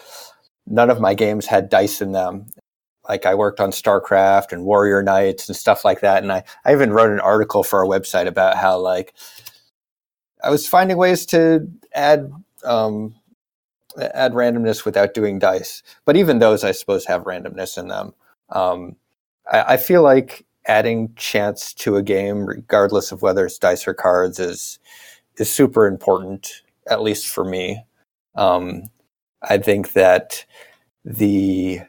[0.66, 2.48] none of my games had dice in them.
[3.08, 6.24] Like I worked on StarCraft and Warrior Knights and stuff like that.
[6.24, 9.14] And I, I even wrote an article for our website about how like
[10.44, 12.32] I was finding ways to add
[12.64, 13.16] um,
[13.98, 15.84] add randomness without doing dice.
[16.06, 18.14] But even those, I suppose, have randomness in them.
[18.50, 18.96] Um,
[19.52, 23.94] I, I, feel like adding chance to a game, regardless of whether it's dice or
[23.94, 24.80] cards, is
[25.38, 26.62] is super important.
[26.90, 27.84] At least for me,
[28.36, 28.90] um,
[29.44, 30.46] I think that
[31.06, 31.82] the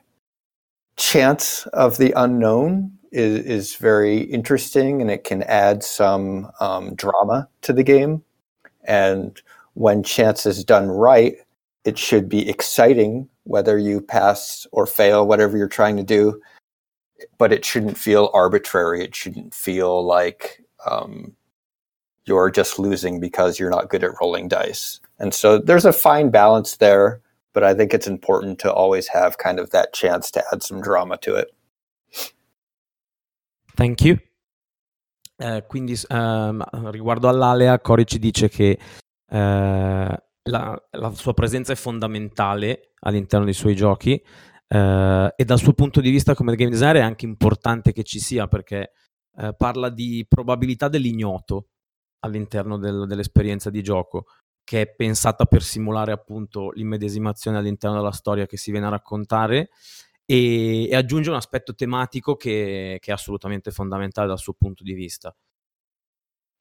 [0.97, 7.49] chance of the unknown is, is very interesting, and it can add some um, drama
[7.62, 8.23] to the game.
[8.85, 9.40] And
[9.75, 11.37] when chance is done right,
[11.85, 16.40] it should be exciting whether you pass or fail, whatever you're trying to do.
[17.38, 19.03] But it shouldn't feel arbitrary.
[19.05, 21.35] It shouldn't feel like um,
[22.25, 25.01] you're just losing because you're not good at rolling dice.
[25.18, 27.21] And so there's a fine balance there,
[27.53, 30.81] but I think it's important to always have kind of that chance to add some
[30.81, 31.55] drama to it.
[33.77, 34.18] Thank you.
[35.42, 38.78] Eh, quindi um, riguardo all'Alea, Cori ci dice che
[39.28, 44.22] eh, la, la, sua presenza è fondamentale all'interno dei suoi giochi
[44.68, 48.20] eh, e dal suo punto di vista come game designer è anche importante che ci
[48.20, 48.92] sia perché
[49.37, 51.70] eh, parla di probabilità dell'ignoto
[52.20, 54.26] all'interno del, dell'esperienza di gioco
[54.62, 59.70] che è pensata per simulare appunto l'immedesimazione all'interno della storia che si viene a raccontare
[60.33, 64.95] e, e aggiunge un aspetto tematico che, che, è assolutamente fondamentale dal suo punto di
[64.95, 65.35] vista.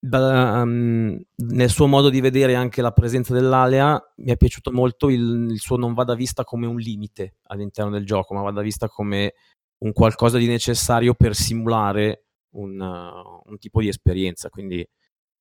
[0.03, 5.09] Da, um, nel suo modo di vedere anche la presenza dell'alea mi è piaciuto molto
[5.09, 8.89] il, il, suo non vada vista come un limite all'interno del gioco, ma vada vista
[8.89, 9.35] come
[9.83, 14.49] un qualcosa di necessario per simulare un, uh, un tipo di esperienza.
[14.49, 14.85] Quindi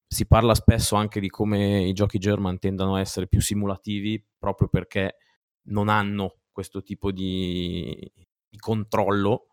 [0.07, 4.69] si parla spesso anche di come i giochi German tendano a essere più simulativi proprio
[4.69, 5.17] perché
[5.69, 8.11] non hanno questo tipo di,
[8.49, 9.47] di controllo,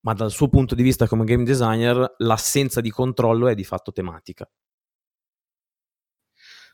[0.00, 3.92] ma dal suo punto di vista come game designer l'assenza di controllo è di fatto
[3.92, 4.48] tematica.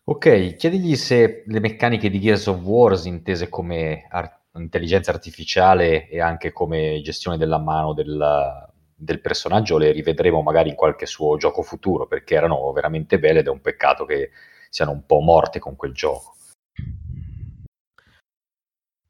[0.05, 6.21] Ok, chiedigli se le meccaniche di Gears of Wars intese come ar- intelligenza artificiale e
[6.21, 11.63] anche come gestione della mano del, del, personaggio le rivedremo magari in qualche suo gioco
[11.63, 14.31] futuro, perché erano veramente belle ed è un peccato che
[14.71, 16.35] siano un po' morte con quel gioco.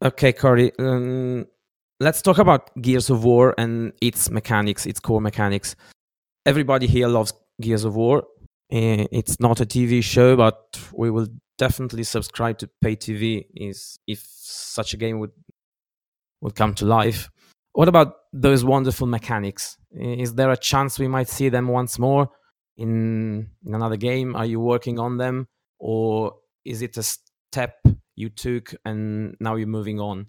[0.02, 0.72] Okay, Corey.
[0.80, 1.46] Um,
[2.00, 5.76] let's talk about Gears of War and its mechanics, its core mechanics.
[6.44, 8.24] Everybody here loves Gears of War.
[8.68, 10.58] It's not a TV show, but
[10.92, 15.30] we will definitely subscribe to pay TV is if such a game would
[16.40, 17.30] would come to life.
[17.72, 19.76] What about those wonderful mechanics?
[19.92, 22.28] Is there a chance we might see them once more
[22.76, 24.34] in, in another game?
[24.34, 25.46] Are you working on them,
[25.78, 26.34] or
[26.64, 27.76] is it a step
[28.14, 30.26] you took and now you're moving on?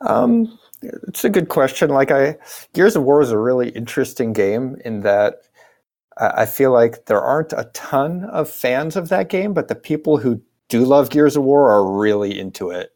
[0.00, 1.90] Um, it's a good question.
[1.90, 2.36] Like I,
[2.74, 5.36] Gears of War is a really interesting game in that
[6.16, 10.16] I feel like there aren't a ton of fans of that game, but the people
[10.16, 12.90] who do love Gears of War are really into it.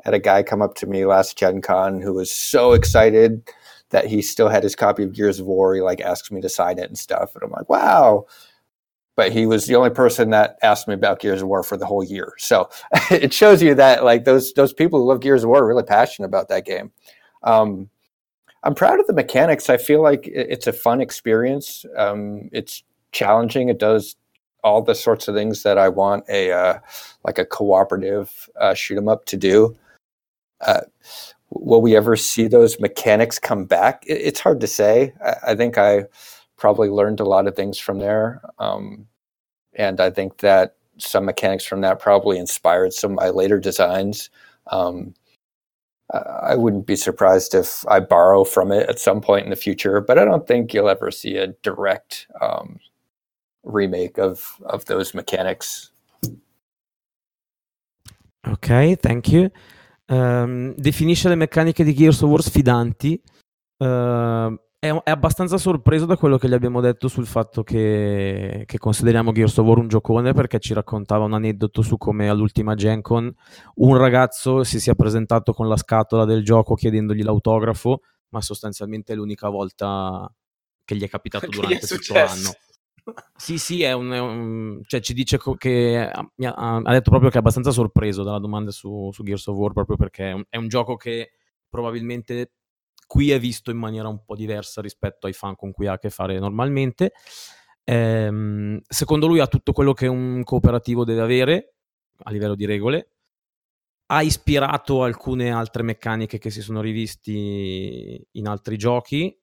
[0.00, 3.48] I had a guy come up to me last Gen Con who was so excited
[3.90, 5.74] that he still had his copy of Gears of War.
[5.74, 7.34] He like asked me to sign it and stuff.
[7.34, 8.24] And I'm like, wow.
[9.14, 11.84] But he was the only person that asked me about Gears of War for the
[11.84, 12.32] whole year.
[12.38, 12.70] So
[13.10, 15.82] it shows you that like those those people who love Gears of War are really
[15.82, 16.92] passionate about that game.
[17.42, 17.90] Um,
[18.64, 19.68] I'm proud of the mechanics.
[19.68, 21.84] I feel like it's a fun experience.
[21.96, 23.68] Um, it's challenging.
[23.68, 24.16] It does
[24.64, 26.78] all the sorts of things that I want a uh,
[27.24, 29.76] like a cooperative uh, shoot 'em up to do.
[30.60, 30.82] Uh,
[31.50, 34.04] will we ever see those mechanics come back?
[34.06, 35.12] It, it's hard to say.
[35.24, 36.04] I, I, think I
[36.62, 39.04] probably learned a lot of things from there, um,
[39.74, 44.30] and I think that some mechanics from that probably inspired some of my later designs.
[44.68, 45.12] Um,
[46.14, 50.00] I wouldn't be surprised if I borrow from it at some point in the future,
[50.00, 52.78] but I don't think you'll ever see a direct um,
[53.64, 55.90] remake of of those mechanics.
[58.46, 59.50] Ok, thank you.
[60.08, 63.18] Um, definisce le meccaniche di Gears of War sfidanti.
[63.80, 68.78] Uh, è, è, abbastanza sorpreso da quello che gli abbiamo detto sul fatto che, che,
[68.78, 73.00] consideriamo Gears of War un giocone perché ci raccontava un aneddoto su come all'ultima Gen
[73.00, 73.32] Con
[73.76, 79.16] un ragazzo si sia presentato con la scatola del gioco chiedendogli l'autografo, ma sostanzialmente è
[79.16, 80.28] l'unica volta
[80.84, 82.50] che gli è capitato durante tutto l'anno.
[83.36, 86.26] Sì, sì, è un, è un, cioè ci dice che ha,
[86.82, 89.96] ha, detto proprio che è abbastanza sorpreso dalla domanda su, su Gears of War proprio
[89.96, 91.34] perché è un, è un, gioco che
[91.68, 92.50] probabilmente
[93.12, 95.98] qui è visto in maniera un po' diversa rispetto ai fan con cui ha a
[95.98, 97.12] che fare normalmente.
[97.84, 101.74] Ehm, secondo lui ha tutto quello che un cooperativo deve avere
[102.22, 103.10] a livello di regole.
[104.06, 109.38] Ha ispirato alcune altre meccaniche che si sono rivisti in altri giochi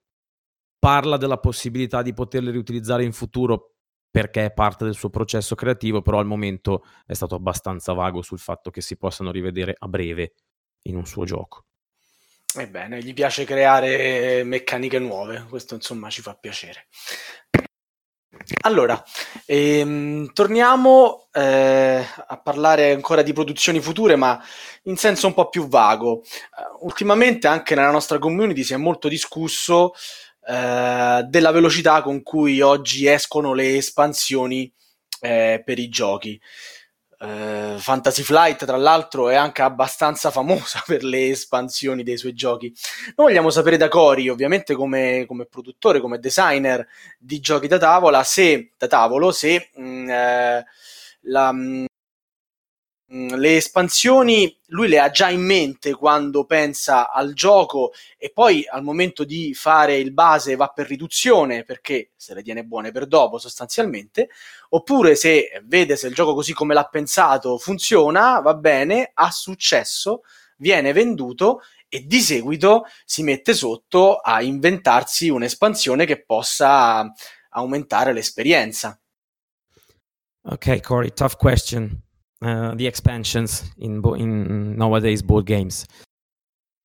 [0.79, 3.75] parla della possibilità di poterle riutilizzare in futuro
[4.09, 8.39] perché è parte del suo processo creativo, però al momento è stato abbastanza vago sul
[8.39, 10.33] fatto che si possano rivedere a breve
[10.87, 11.65] in un suo gioco.
[12.55, 16.87] Ebbene, gli piace creare meccaniche nuove, questo insomma ci fa piacere.
[18.61, 19.03] Allora,
[19.45, 24.41] ehm, torniamo eh, a parlare ancora di produzioni future, ma
[24.83, 26.13] in senso un po' più vago.
[26.13, 29.93] Uh, ultimamente anche nella nostra community si è molto discusso
[30.47, 34.71] eh, della velocità con cui oggi escono le espansioni
[35.21, 36.41] eh, per i giochi.
[37.21, 42.73] Uh, Fantasy Flight, tra l'altro, è anche abbastanza famosa per le espansioni dei suoi giochi.
[43.15, 48.23] Noi vogliamo sapere da Cori, ovviamente come, come produttore, come designer di giochi da tavola,
[48.23, 50.65] se, da tavolo, se mh, mm, eh,
[51.23, 51.88] la, mh, Mm,
[53.11, 58.83] le espansioni lui le ha già in mente quando pensa al gioco e poi al
[58.83, 63.39] momento di fare il base va per riduzione perché se le tiene buone per dopo
[63.39, 64.29] sostanzialmente
[64.69, 70.21] oppure se vede se il gioco così come l'ha pensato funziona va bene ha successo
[70.57, 77.11] viene venduto e di seguito si mette sotto a inventarsi un'espansione che possa
[77.49, 78.99] aumentare l'esperienza.
[80.43, 82.03] Ok Corey tough question
[82.41, 85.87] uh, the expansions in, bo- in nowadays board games.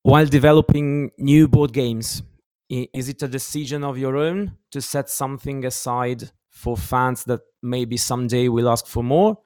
[0.03, 2.21] While developing new board games,
[2.69, 7.97] is it a decision of your own to set something aside for fans that maybe
[7.97, 9.37] someday will ask for more?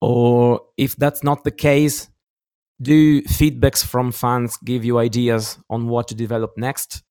[0.00, 2.08] Or if that's not the case,
[2.80, 7.02] do feedbacks from fans give you ideas on what to develop next?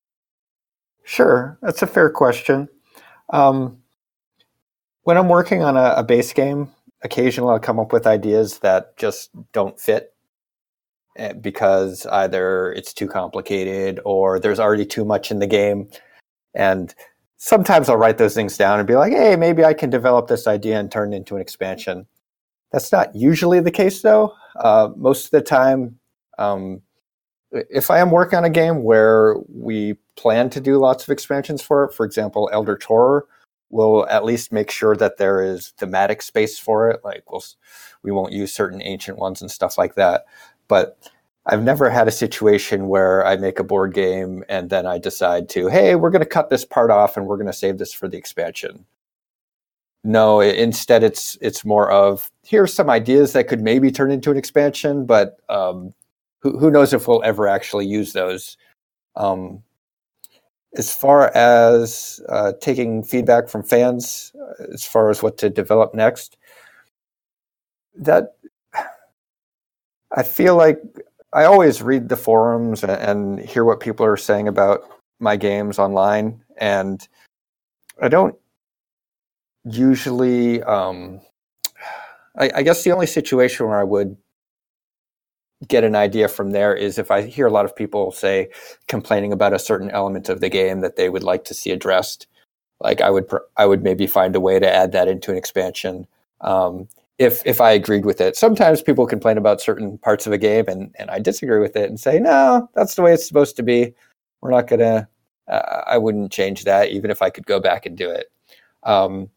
[1.04, 2.70] Sure, that's a fair question.
[3.30, 3.80] Um,
[5.02, 6.70] when I'm working on a, a base game,
[7.04, 10.14] occasionally I'll come up with ideas that just don't fit
[11.18, 15.90] eh, because either it's too complicated or there's already too much in the game.
[16.56, 16.94] And
[17.38, 20.48] sometimes I'll write those things down and be like, hey, maybe I can develop this
[20.48, 22.08] idea and turn it into an expansion.
[22.72, 24.34] That's not usually the case, though.
[24.56, 26.00] Uh, most of the time,
[26.40, 26.82] um,
[27.52, 31.62] if I am working on a game where we plan to do lots of expansions
[31.62, 33.28] for it, for example, Elder Horror,
[33.74, 37.02] we'll at least make sure that there is thematic space for it.
[37.04, 37.44] Like we'll,
[38.04, 40.26] we won't use certain ancient ones and stuff like that.
[40.68, 41.10] But
[41.48, 45.50] I've never had a situation where I make a board game and then I decide
[45.50, 47.92] to, hey, we're going to cut this part off and we're going to save this
[47.92, 48.86] for the expansion.
[50.06, 54.38] No, instead it's it's more of here's some ideas that could maybe turn into an
[54.38, 55.94] expansion, but um,
[56.40, 58.58] who, who knows if we'll ever actually use those.
[59.16, 59.64] Um,
[60.76, 65.94] as far as uh, taking feedback from fans, uh, as far as what to develop
[65.94, 66.38] next,
[67.96, 68.36] that
[70.12, 70.82] I feel like
[71.32, 74.82] I always read the forums and, hear what people are saying about
[75.20, 77.08] my games online, and
[78.02, 78.36] I don't
[79.66, 81.22] usually, um,
[82.38, 84.18] I, I guess the only situation where I would
[85.68, 88.50] get an idea from there is if I hear a lot of people say
[88.88, 92.28] complaining about a certain element of the game that they would like to see addressed.
[92.80, 96.08] Like I would, I would maybe find a way to add that into an expansion.
[96.42, 96.88] Um,
[97.20, 100.66] if if I agreed with it, sometimes people complain about certain parts of a game,
[100.68, 103.64] and and I disagree with it and say, no, that's the way it's supposed to
[103.64, 103.94] be.
[104.42, 105.08] We're not gonna.
[105.48, 108.32] Uh, I wouldn't change that, even if I could go back and do it.
[108.84, 109.30] Um,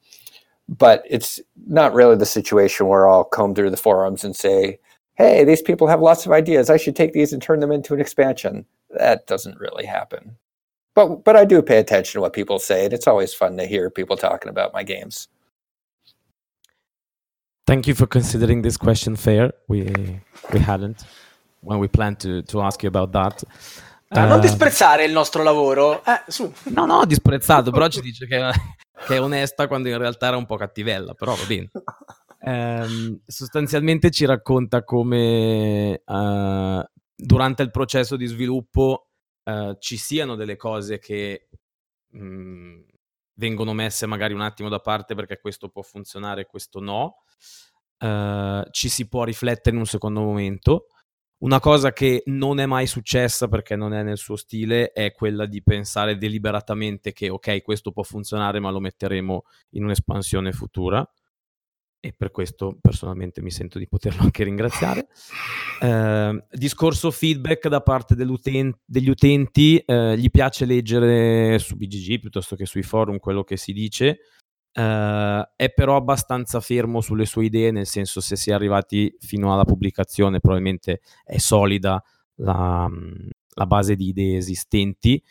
[0.68, 4.78] but it's not really the situation where I'll comb through the forums and say,
[5.16, 6.70] hey, these people have lots of ideas.
[6.70, 8.64] I should take these and turn them into an expansion.
[8.90, 10.36] That doesn't really happen.
[10.94, 13.66] But but I do pay attention to what people say, and it's always fun to
[13.66, 15.28] hear people talking about my games.
[17.66, 19.52] Thank you for considering this question fair.
[19.68, 19.92] We
[20.52, 21.04] we hadn't
[21.60, 23.42] when we planned to, to ask you about that.
[24.08, 26.02] Uh, non disprezzare il nostro lavoro.
[26.04, 26.50] Eh, su.
[26.64, 28.52] No, no, disprezzato, però ci dice che,
[29.06, 31.70] che, è onesta quando in realtà era un po' cattivella, però va bene.
[32.38, 36.84] Um, sostanzialmente ci racconta come uh,
[37.14, 39.08] durante il processo di sviluppo
[39.44, 41.48] uh, ci siano delle cose che
[42.10, 42.80] mh, mm,
[43.34, 47.22] vengono messe magari un attimo da parte perché questo può funzionare questo no.
[47.98, 50.88] Uh, ci si può riflettere in un secondo momento.
[51.38, 55.46] Una cosa che non è mai successa perché non è nel suo stile è quella
[55.46, 61.06] di pensare deliberatamente che ok, questo può funzionare, ma lo metteremo in un'espansione futura
[62.00, 65.08] e per questo personalmente mi sento di poterlo anche ringraziare.
[65.80, 72.66] Eh, discorso feedback da parte degli utenti, eh, gli piace leggere su BGG piuttosto che
[72.66, 74.18] sui forum quello che si dice,
[74.72, 79.52] eh, è però abbastanza fermo sulle sue idee, nel senso se si è arrivati fino
[79.52, 82.02] alla pubblicazione probabilmente è solida
[82.36, 82.88] la,
[83.54, 85.22] la base di idee esistenti.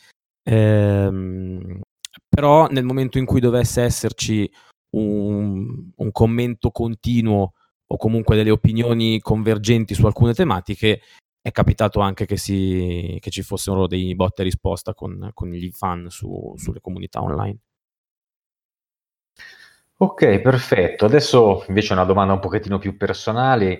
[0.43, 1.81] Ehm,
[2.27, 4.49] però nel momento in cui dovesse esserci
[4.97, 7.53] un, un commento continuo
[7.87, 11.01] o comunque delle opinioni convergenti su alcune tematiche,
[11.41, 16.09] è capitato anche che, si, che ci fossero dei botte risposta con, con gli fan
[16.09, 17.57] su, sulle comunità online.
[19.97, 21.05] Ok, perfetto.
[21.05, 23.79] Adesso invece una domanda un pochettino più personale.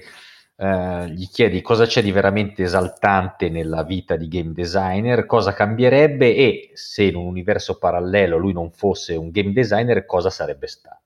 [0.58, 6.34] Eh, gli chiedi cosa c'è di veramente esaltante nella vita di game designer, cosa cambierebbe
[6.34, 11.05] e se in un universo parallelo lui non fosse un game designer, cosa sarebbe stato?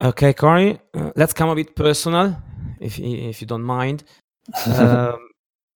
[0.00, 2.36] Okay, Corey, uh, let's come a bit personal,
[2.78, 4.04] if if you don't mind.
[4.66, 5.28] um,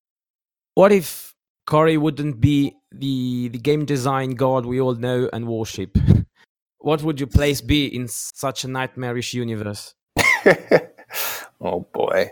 [0.74, 1.34] what if
[1.66, 5.98] Corey wouldn't be the the game design god we all know and worship?
[6.78, 9.92] what would your place be in such a nightmarish universe?
[11.60, 12.30] oh boy,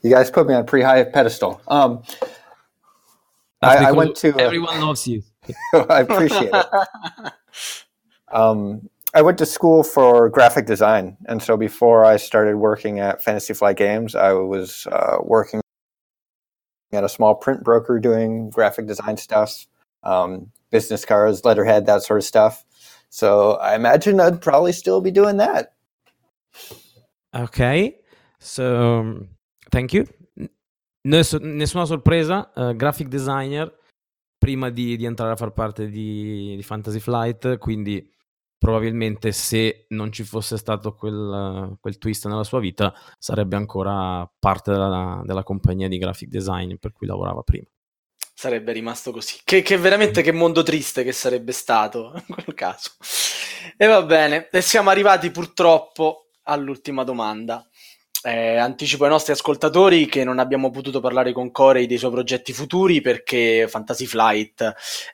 [0.00, 1.60] you guys put me on a pretty high pedestal.
[1.68, 2.02] Um,
[3.60, 5.22] I, I, went to everyone uh, loves you.
[5.74, 6.66] I appreciate it.
[8.32, 13.22] Um, I went to school for graphic design, and so before I started working at
[13.22, 15.60] Fantasy Flight Games, I was uh, working
[16.92, 19.66] at a small print broker doing graphic design stuff,
[20.02, 22.64] um, business cards, letterhead, that sort of stuff.
[23.08, 25.74] So I imagine I'd probably still be doing that.
[27.32, 28.00] Okay,
[28.40, 29.28] so um,
[29.70, 30.08] thank you.
[31.04, 33.70] Ness- nessuna sorpresa, uh, graphic designer
[34.38, 38.13] prima di, di, entrare a far parte di, di Fantasy Flight, quindi
[38.64, 44.72] probabilmente se non ci fosse stato quel, quel twist nella sua vita sarebbe ancora parte
[44.72, 47.66] della, della, compagnia di graphic design per cui lavorava prima.
[48.32, 49.38] Sarebbe rimasto così.
[49.44, 52.92] Che, che veramente che mondo triste che sarebbe stato in quel caso.
[53.76, 57.68] E va bene, e siamo arrivati purtroppo all'ultima domanda.
[58.26, 62.54] Eh, anticipo ai nostri ascoltatori che non abbiamo potuto parlare con Corey dei suoi progetti
[62.54, 64.62] futuri perché Fantasy Flight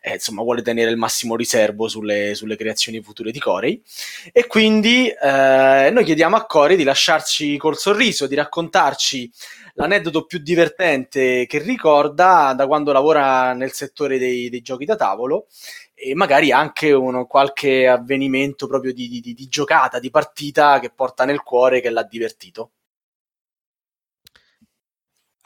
[0.00, 3.82] eh, insomma, vuole tenere il massimo riservo sulle, sulle creazioni future di Corey
[4.30, 9.28] e quindi eh, noi chiediamo a Corey di lasciarci col sorriso, di raccontarci
[9.74, 15.48] l'aneddoto più divertente che ricorda da quando lavora nel settore dei, dei giochi da tavolo
[15.94, 21.24] e magari anche uno, qualche avvenimento proprio di, di, di giocata, di partita che porta
[21.24, 22.70] nel cuore che l'ha divertito.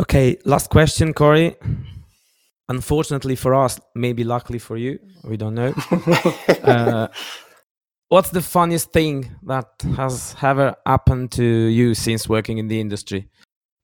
[0.01, 1.57] Okay, last question, Corey.
[2.69, 5.73] Unfortunately for us, maybe luckily for you, we don't know.
[6.65, 7.09] uh,
[8.09, 9.67] what's the funniest thing that
[9.97, 13.29] has ever happened to you since working in the industry?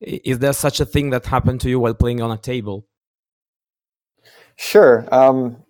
[0.00, 2.86] Is there such a thing that happened to you while playing on a table?
[4.56, 5.06] Sure.
[5.12, 5.64] Um,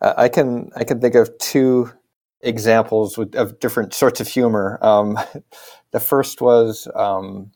[0.00, 1.90] I can I can think of two
[2.40, 4.78] examples with, of different sorts of humor.
[4.82, 5.18] Um,
[5.92, 7.52] the first was um,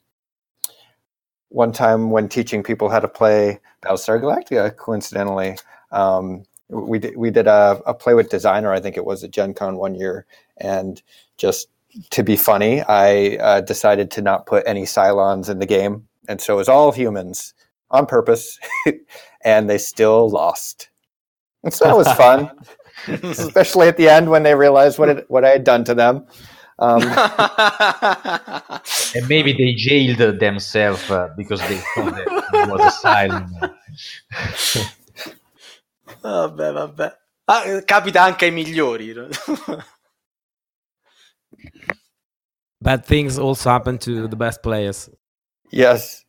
[1.50, 5.56] one time when teaching people how to play Battlestar Galactica, coincidentally,
[5.92, 8.72] um, we did we did a, a play with designer.
[8.72, 10.26] I think it was at Gen Con one year,
[10.56, 11.02] and
[11.36, 11.68] just
[12.10, 16.40] to be funny, I uh, decided to not put any Cylons in the game, and
[16.40, 17.54] so it was all humans
[17.90, 18.58] on purpose,
[19.44, 20.88] and they still lost.
[21.64, 22.50] And so that was fun,
[23.08, 26.26] especially at the end when they realized what it, what I had done to them.
[26.80, 27.02] Um,
[29.14, 33.50] and maybe they jailed themselves uh, because they thought that it was a silent.
[36.22, 37.18] vabbè, vabbè.
[37.44, 39.14] Ah, capita anche ai migliori.
[42.80, 45.10] Bad things also happen to the best players.
[45.70, 46.24] Yes.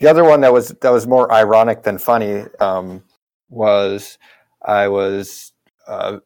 [0.00, 3.04] The other one that was that was more ironic than funny um,
[3.48, 4.18] was
[4.64, 5.52] I was
[5.86, 6.18] uh,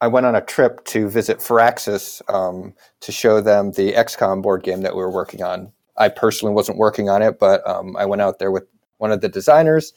[0.00, 4.62] I went on a trip to visit Firaxis um, to show them the XCOM board
[4.62, 5.72] game that we were working on.
[5.96, 8.64] I personally wasn't working on it, but um, I went out there with
[8.98, 9.94] one of the designers,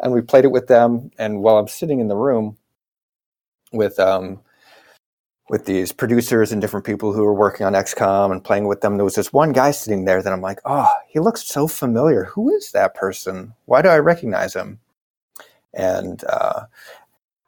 [0.00, 1.10] and we played it with them.
[1.18, 2.56] And while I'm sitting in the room
[3.72, 4.40] with um,
[5.48, 8.96] with these producers and different people who were working on XCOM and playing with them,
[8.96, 12.24] there was this one guy sitting there that I'm like, oh, he looks so familiar.
[12.24, 13.54] Who is that person?
[13.66, 14.80] Why do I recognize him?
[15.74, 16.62] And uh,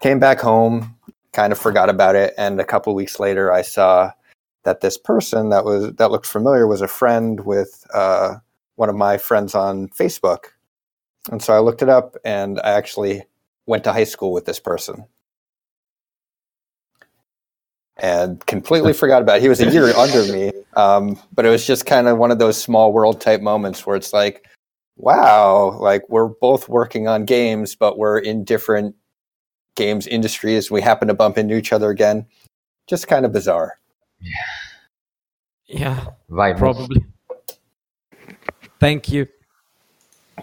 [0.01, 0.95] came back home,
[1.33, 4.13] kind of forgot about it, and a couple weeks later, I saw
[4.65, 8.37] that this person that was that looked familiar was a friend with uh,
[8.77, 10.47] one of my friends on Facebook,
[11.31, 13.25] and so I looked it up, and I actually
[13.67, 15.05] went to high school with this person,
[17.97, 19.43] and completely forgot about it.
[19.43, 22.39] He was a year under me, um, but it was just kind of one of
[22.39, 24.47] those small world type moments where it's like,
[24.97, 28.95] wow, like we're both working on games, but we're in different
[29.79, 30.71] games industries.
[30.71, 32.27] We happen to bump into each other again.
[32.91, 33.79] Just kind of bizarre.
[35.67, 36.59] Yeah, Vai, Mo.
[36.59, 37.05] probably.
[38.79, 39.27] Thank you.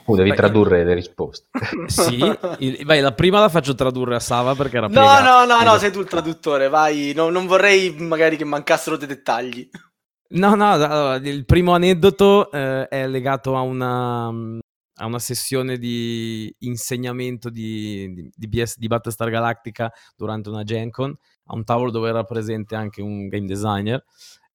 [0.08, 1.48] Oh, devi Beh, tradurre le risposte.
[1.88, 2.20] Sì,
[2.60, 5.46] il- vai, la prima la faccio tradurre a Sava perché era No, piegata.
[5.46, 7.14] no, no, no, sei tu il traduttore, vai.
[7.16, 9.68] No, non vorrei magari che mancassero dei dettagli.
[10.28, 14.32] No, no, allora, il primo aneddoto eh, è legato a una,
[14.96, 20.90] a una sessione di insegnamento di, di, di BS di Battlestar Galactica durante una Gen
[20.90, 21.16] Con,
[21.46, 24.04] a un tavolo dove era presente anche un game designer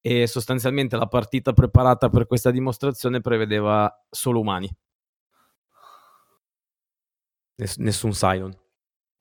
[0.00, 4.74] e sostanzialmente la partita preparata per questa dimostrazione prevedeva solo umani.
[7.56, 8.56] Ness- nessun Cylon.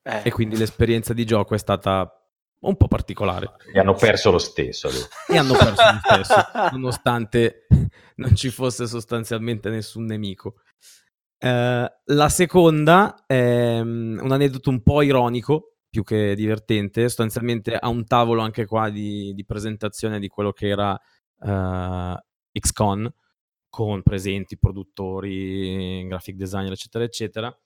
[0.02, 0.22] Eh.
[0.24, 2.14] E quindi l'esperienza di gioco è stata
[2.62, 3.56] un po' particolare.
[3.74, 4.90] E hanno perso lo stesso.
[5.28, 6.36] e hanno perso lo stesso,
[6.72, 7.68] nonostante
[8.16, 10.56] non ci fosse sostanzialmente nessun nemico.
[11.42, 17.88] Eh, la seconda è mm, un aneddoto un po' ironico, più che divertente, sostanzialmente a
[17.88, 21.00] un tavolo anche qua di, di presentazione di quello che era
[21.42, 22.24] eh,
[22.60, 23.14] XCon,
[23.70, 27.60] con presenti produttori, graphic designer, eccetera, eccetera.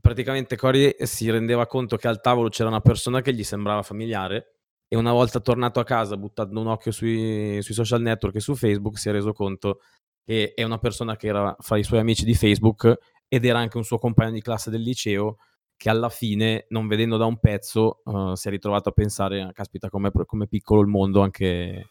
[0.00, 4.54] Praticamente Cory si rendeva conto che al tavolo c'era una persona che gli sembrava familiare
[4.88, 8.54] e una volta tornato a casa, buttando un occhio sui, sui social network e su
[8.54, 9.80] Facebook, si è reso conto
[10.28, 13.78] che è una persona che era fra i suoi amici di Facebook ed era anche
[13.78, 15.38] un suo compagno di classe del liceo
[15.74, 19.52] che alla fine, non vedendo da un pezzo, eh, si è ritrovato a pensare, "Ah,
[19.54, 21.88] caspita, com'è, com'è piccolo il mondo, anche,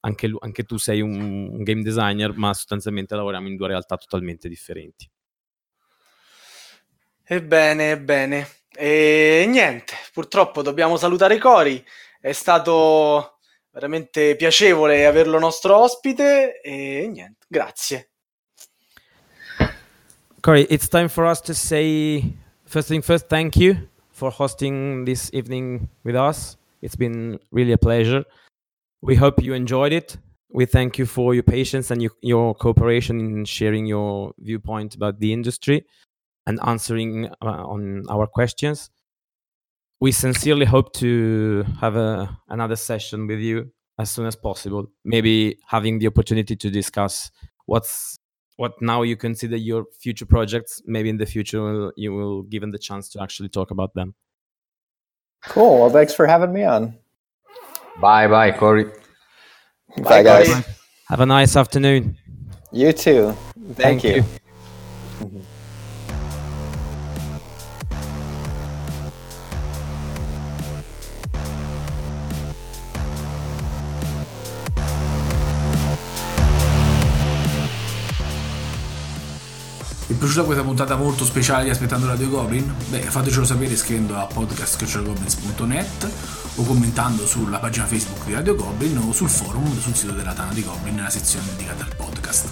[0.00, 4.48] anche anche tu sei un, un game designer, ma sostanzialmente lavoriamo in due realtà totalmente
[4.48, 5.08] differenti.
[7.22, 8.48] Ebbene, ebbene.
[8.76, 11.84] E niente, purtroppo dobbiamo salutare Cori.
[12.20, 13.35] È stato
[13.76, 18.08] veramente piacevole averlo nostro ospite e niente, grazie.
[20.40, 22.22] Corey, it's time for us to say
[22.64, 23.76] first thing first, thank you
[24.12, 26.56] for hosting this evening with us.
[26.80, 28.24] It's been really a pleasure.
[29.02, 30.16] We hope you enjoyed it.
[30.50, 35.18] We thank you for your patience and your, your cooperation in sharing your viewpoint about
[35.20, 35.84] the industry
[36.46, 38.88] and answering uh, on our questions.
[40.00, 44.86] We sincerely hope to have a, another session with you as soon as possible.
[45.04, 47.30] Maybe having the opportunity to discuss
[47.66, 48.16] what's
[48.56, 52.78] what now you consider your future projects maybe in the future you will given the
[52.78, 54.14] chance to actually talk about them
[55.42, 55.80] Cool.
[55.80, 56.96] Well, thanks for having me on.
[58.00, 58.86] Bye bye, Cory.
[59.98, 60.48] Bye, guys.
[60.48, 60.64] Cory.
[61.08, 62.16] have a nice afternoon
[62.72, 63.34] You too.
[63.74, 64.22] Thank, you.
[65.20, 65.40] Vi
[80.26, 82.74] piaciuta questa puntata molto speciale di Aspettando Radio Goblin?
[82.88, 86.10] Beh, fatecelo sapere scrivendo a podcast.goblins.net
[86.56, 90.52] o commentando sulla pagina Facebook di Radio Goblin o sul forum sul sito della Tana
[90.52, 92.48] di Goblin nella sezione dedicata al podcast.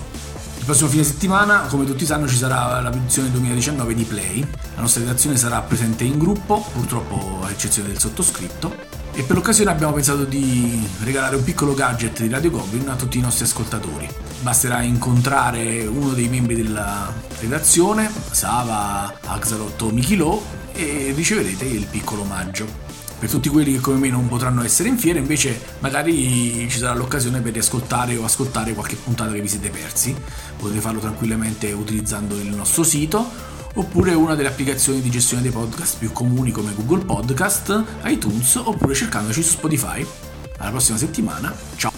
[0.58, 4.46] Il prossimo fine settimana, come tutti sanno, ci sarà la produzione 2019 di Play.
[4.76, 8.72] La nostra redazione sarà presente in gruppo, purtroppo a eccezione del sottoscritto.
[9.14, 13.18] E per l'occasione abbiamo pensato di regalare un piccolo gadget di Radio Goblin a tutti
[13.18, 14.23] i nostri ascoltatori.
[14.44, 20.42] Basterà incontrare uno dei membri della redazione, Sava, Axalot o Michilo,
[20.74, 22.66] e riceverete il piccolo omaggio.
[23.18, 26.92] Per tutti quelli che come me non potranno essere in fiera, invece magari ci sarà
[26.92, 30.14] l'occasione per riascoltare o ascoltare qualche puntata che vi siete persi.
[30.58, 33.26] Potete farlo tranquillamente utilizzando il nostro sito
[33.72, 38.92] oppure una delle applicazioni di gestione dei podcast più comuni come Google Podcast, iTunes oppure
[38.92, 40.06] cercandoci su Spotify.
[40.58, 41.93] Alla prossima settimana, ciao!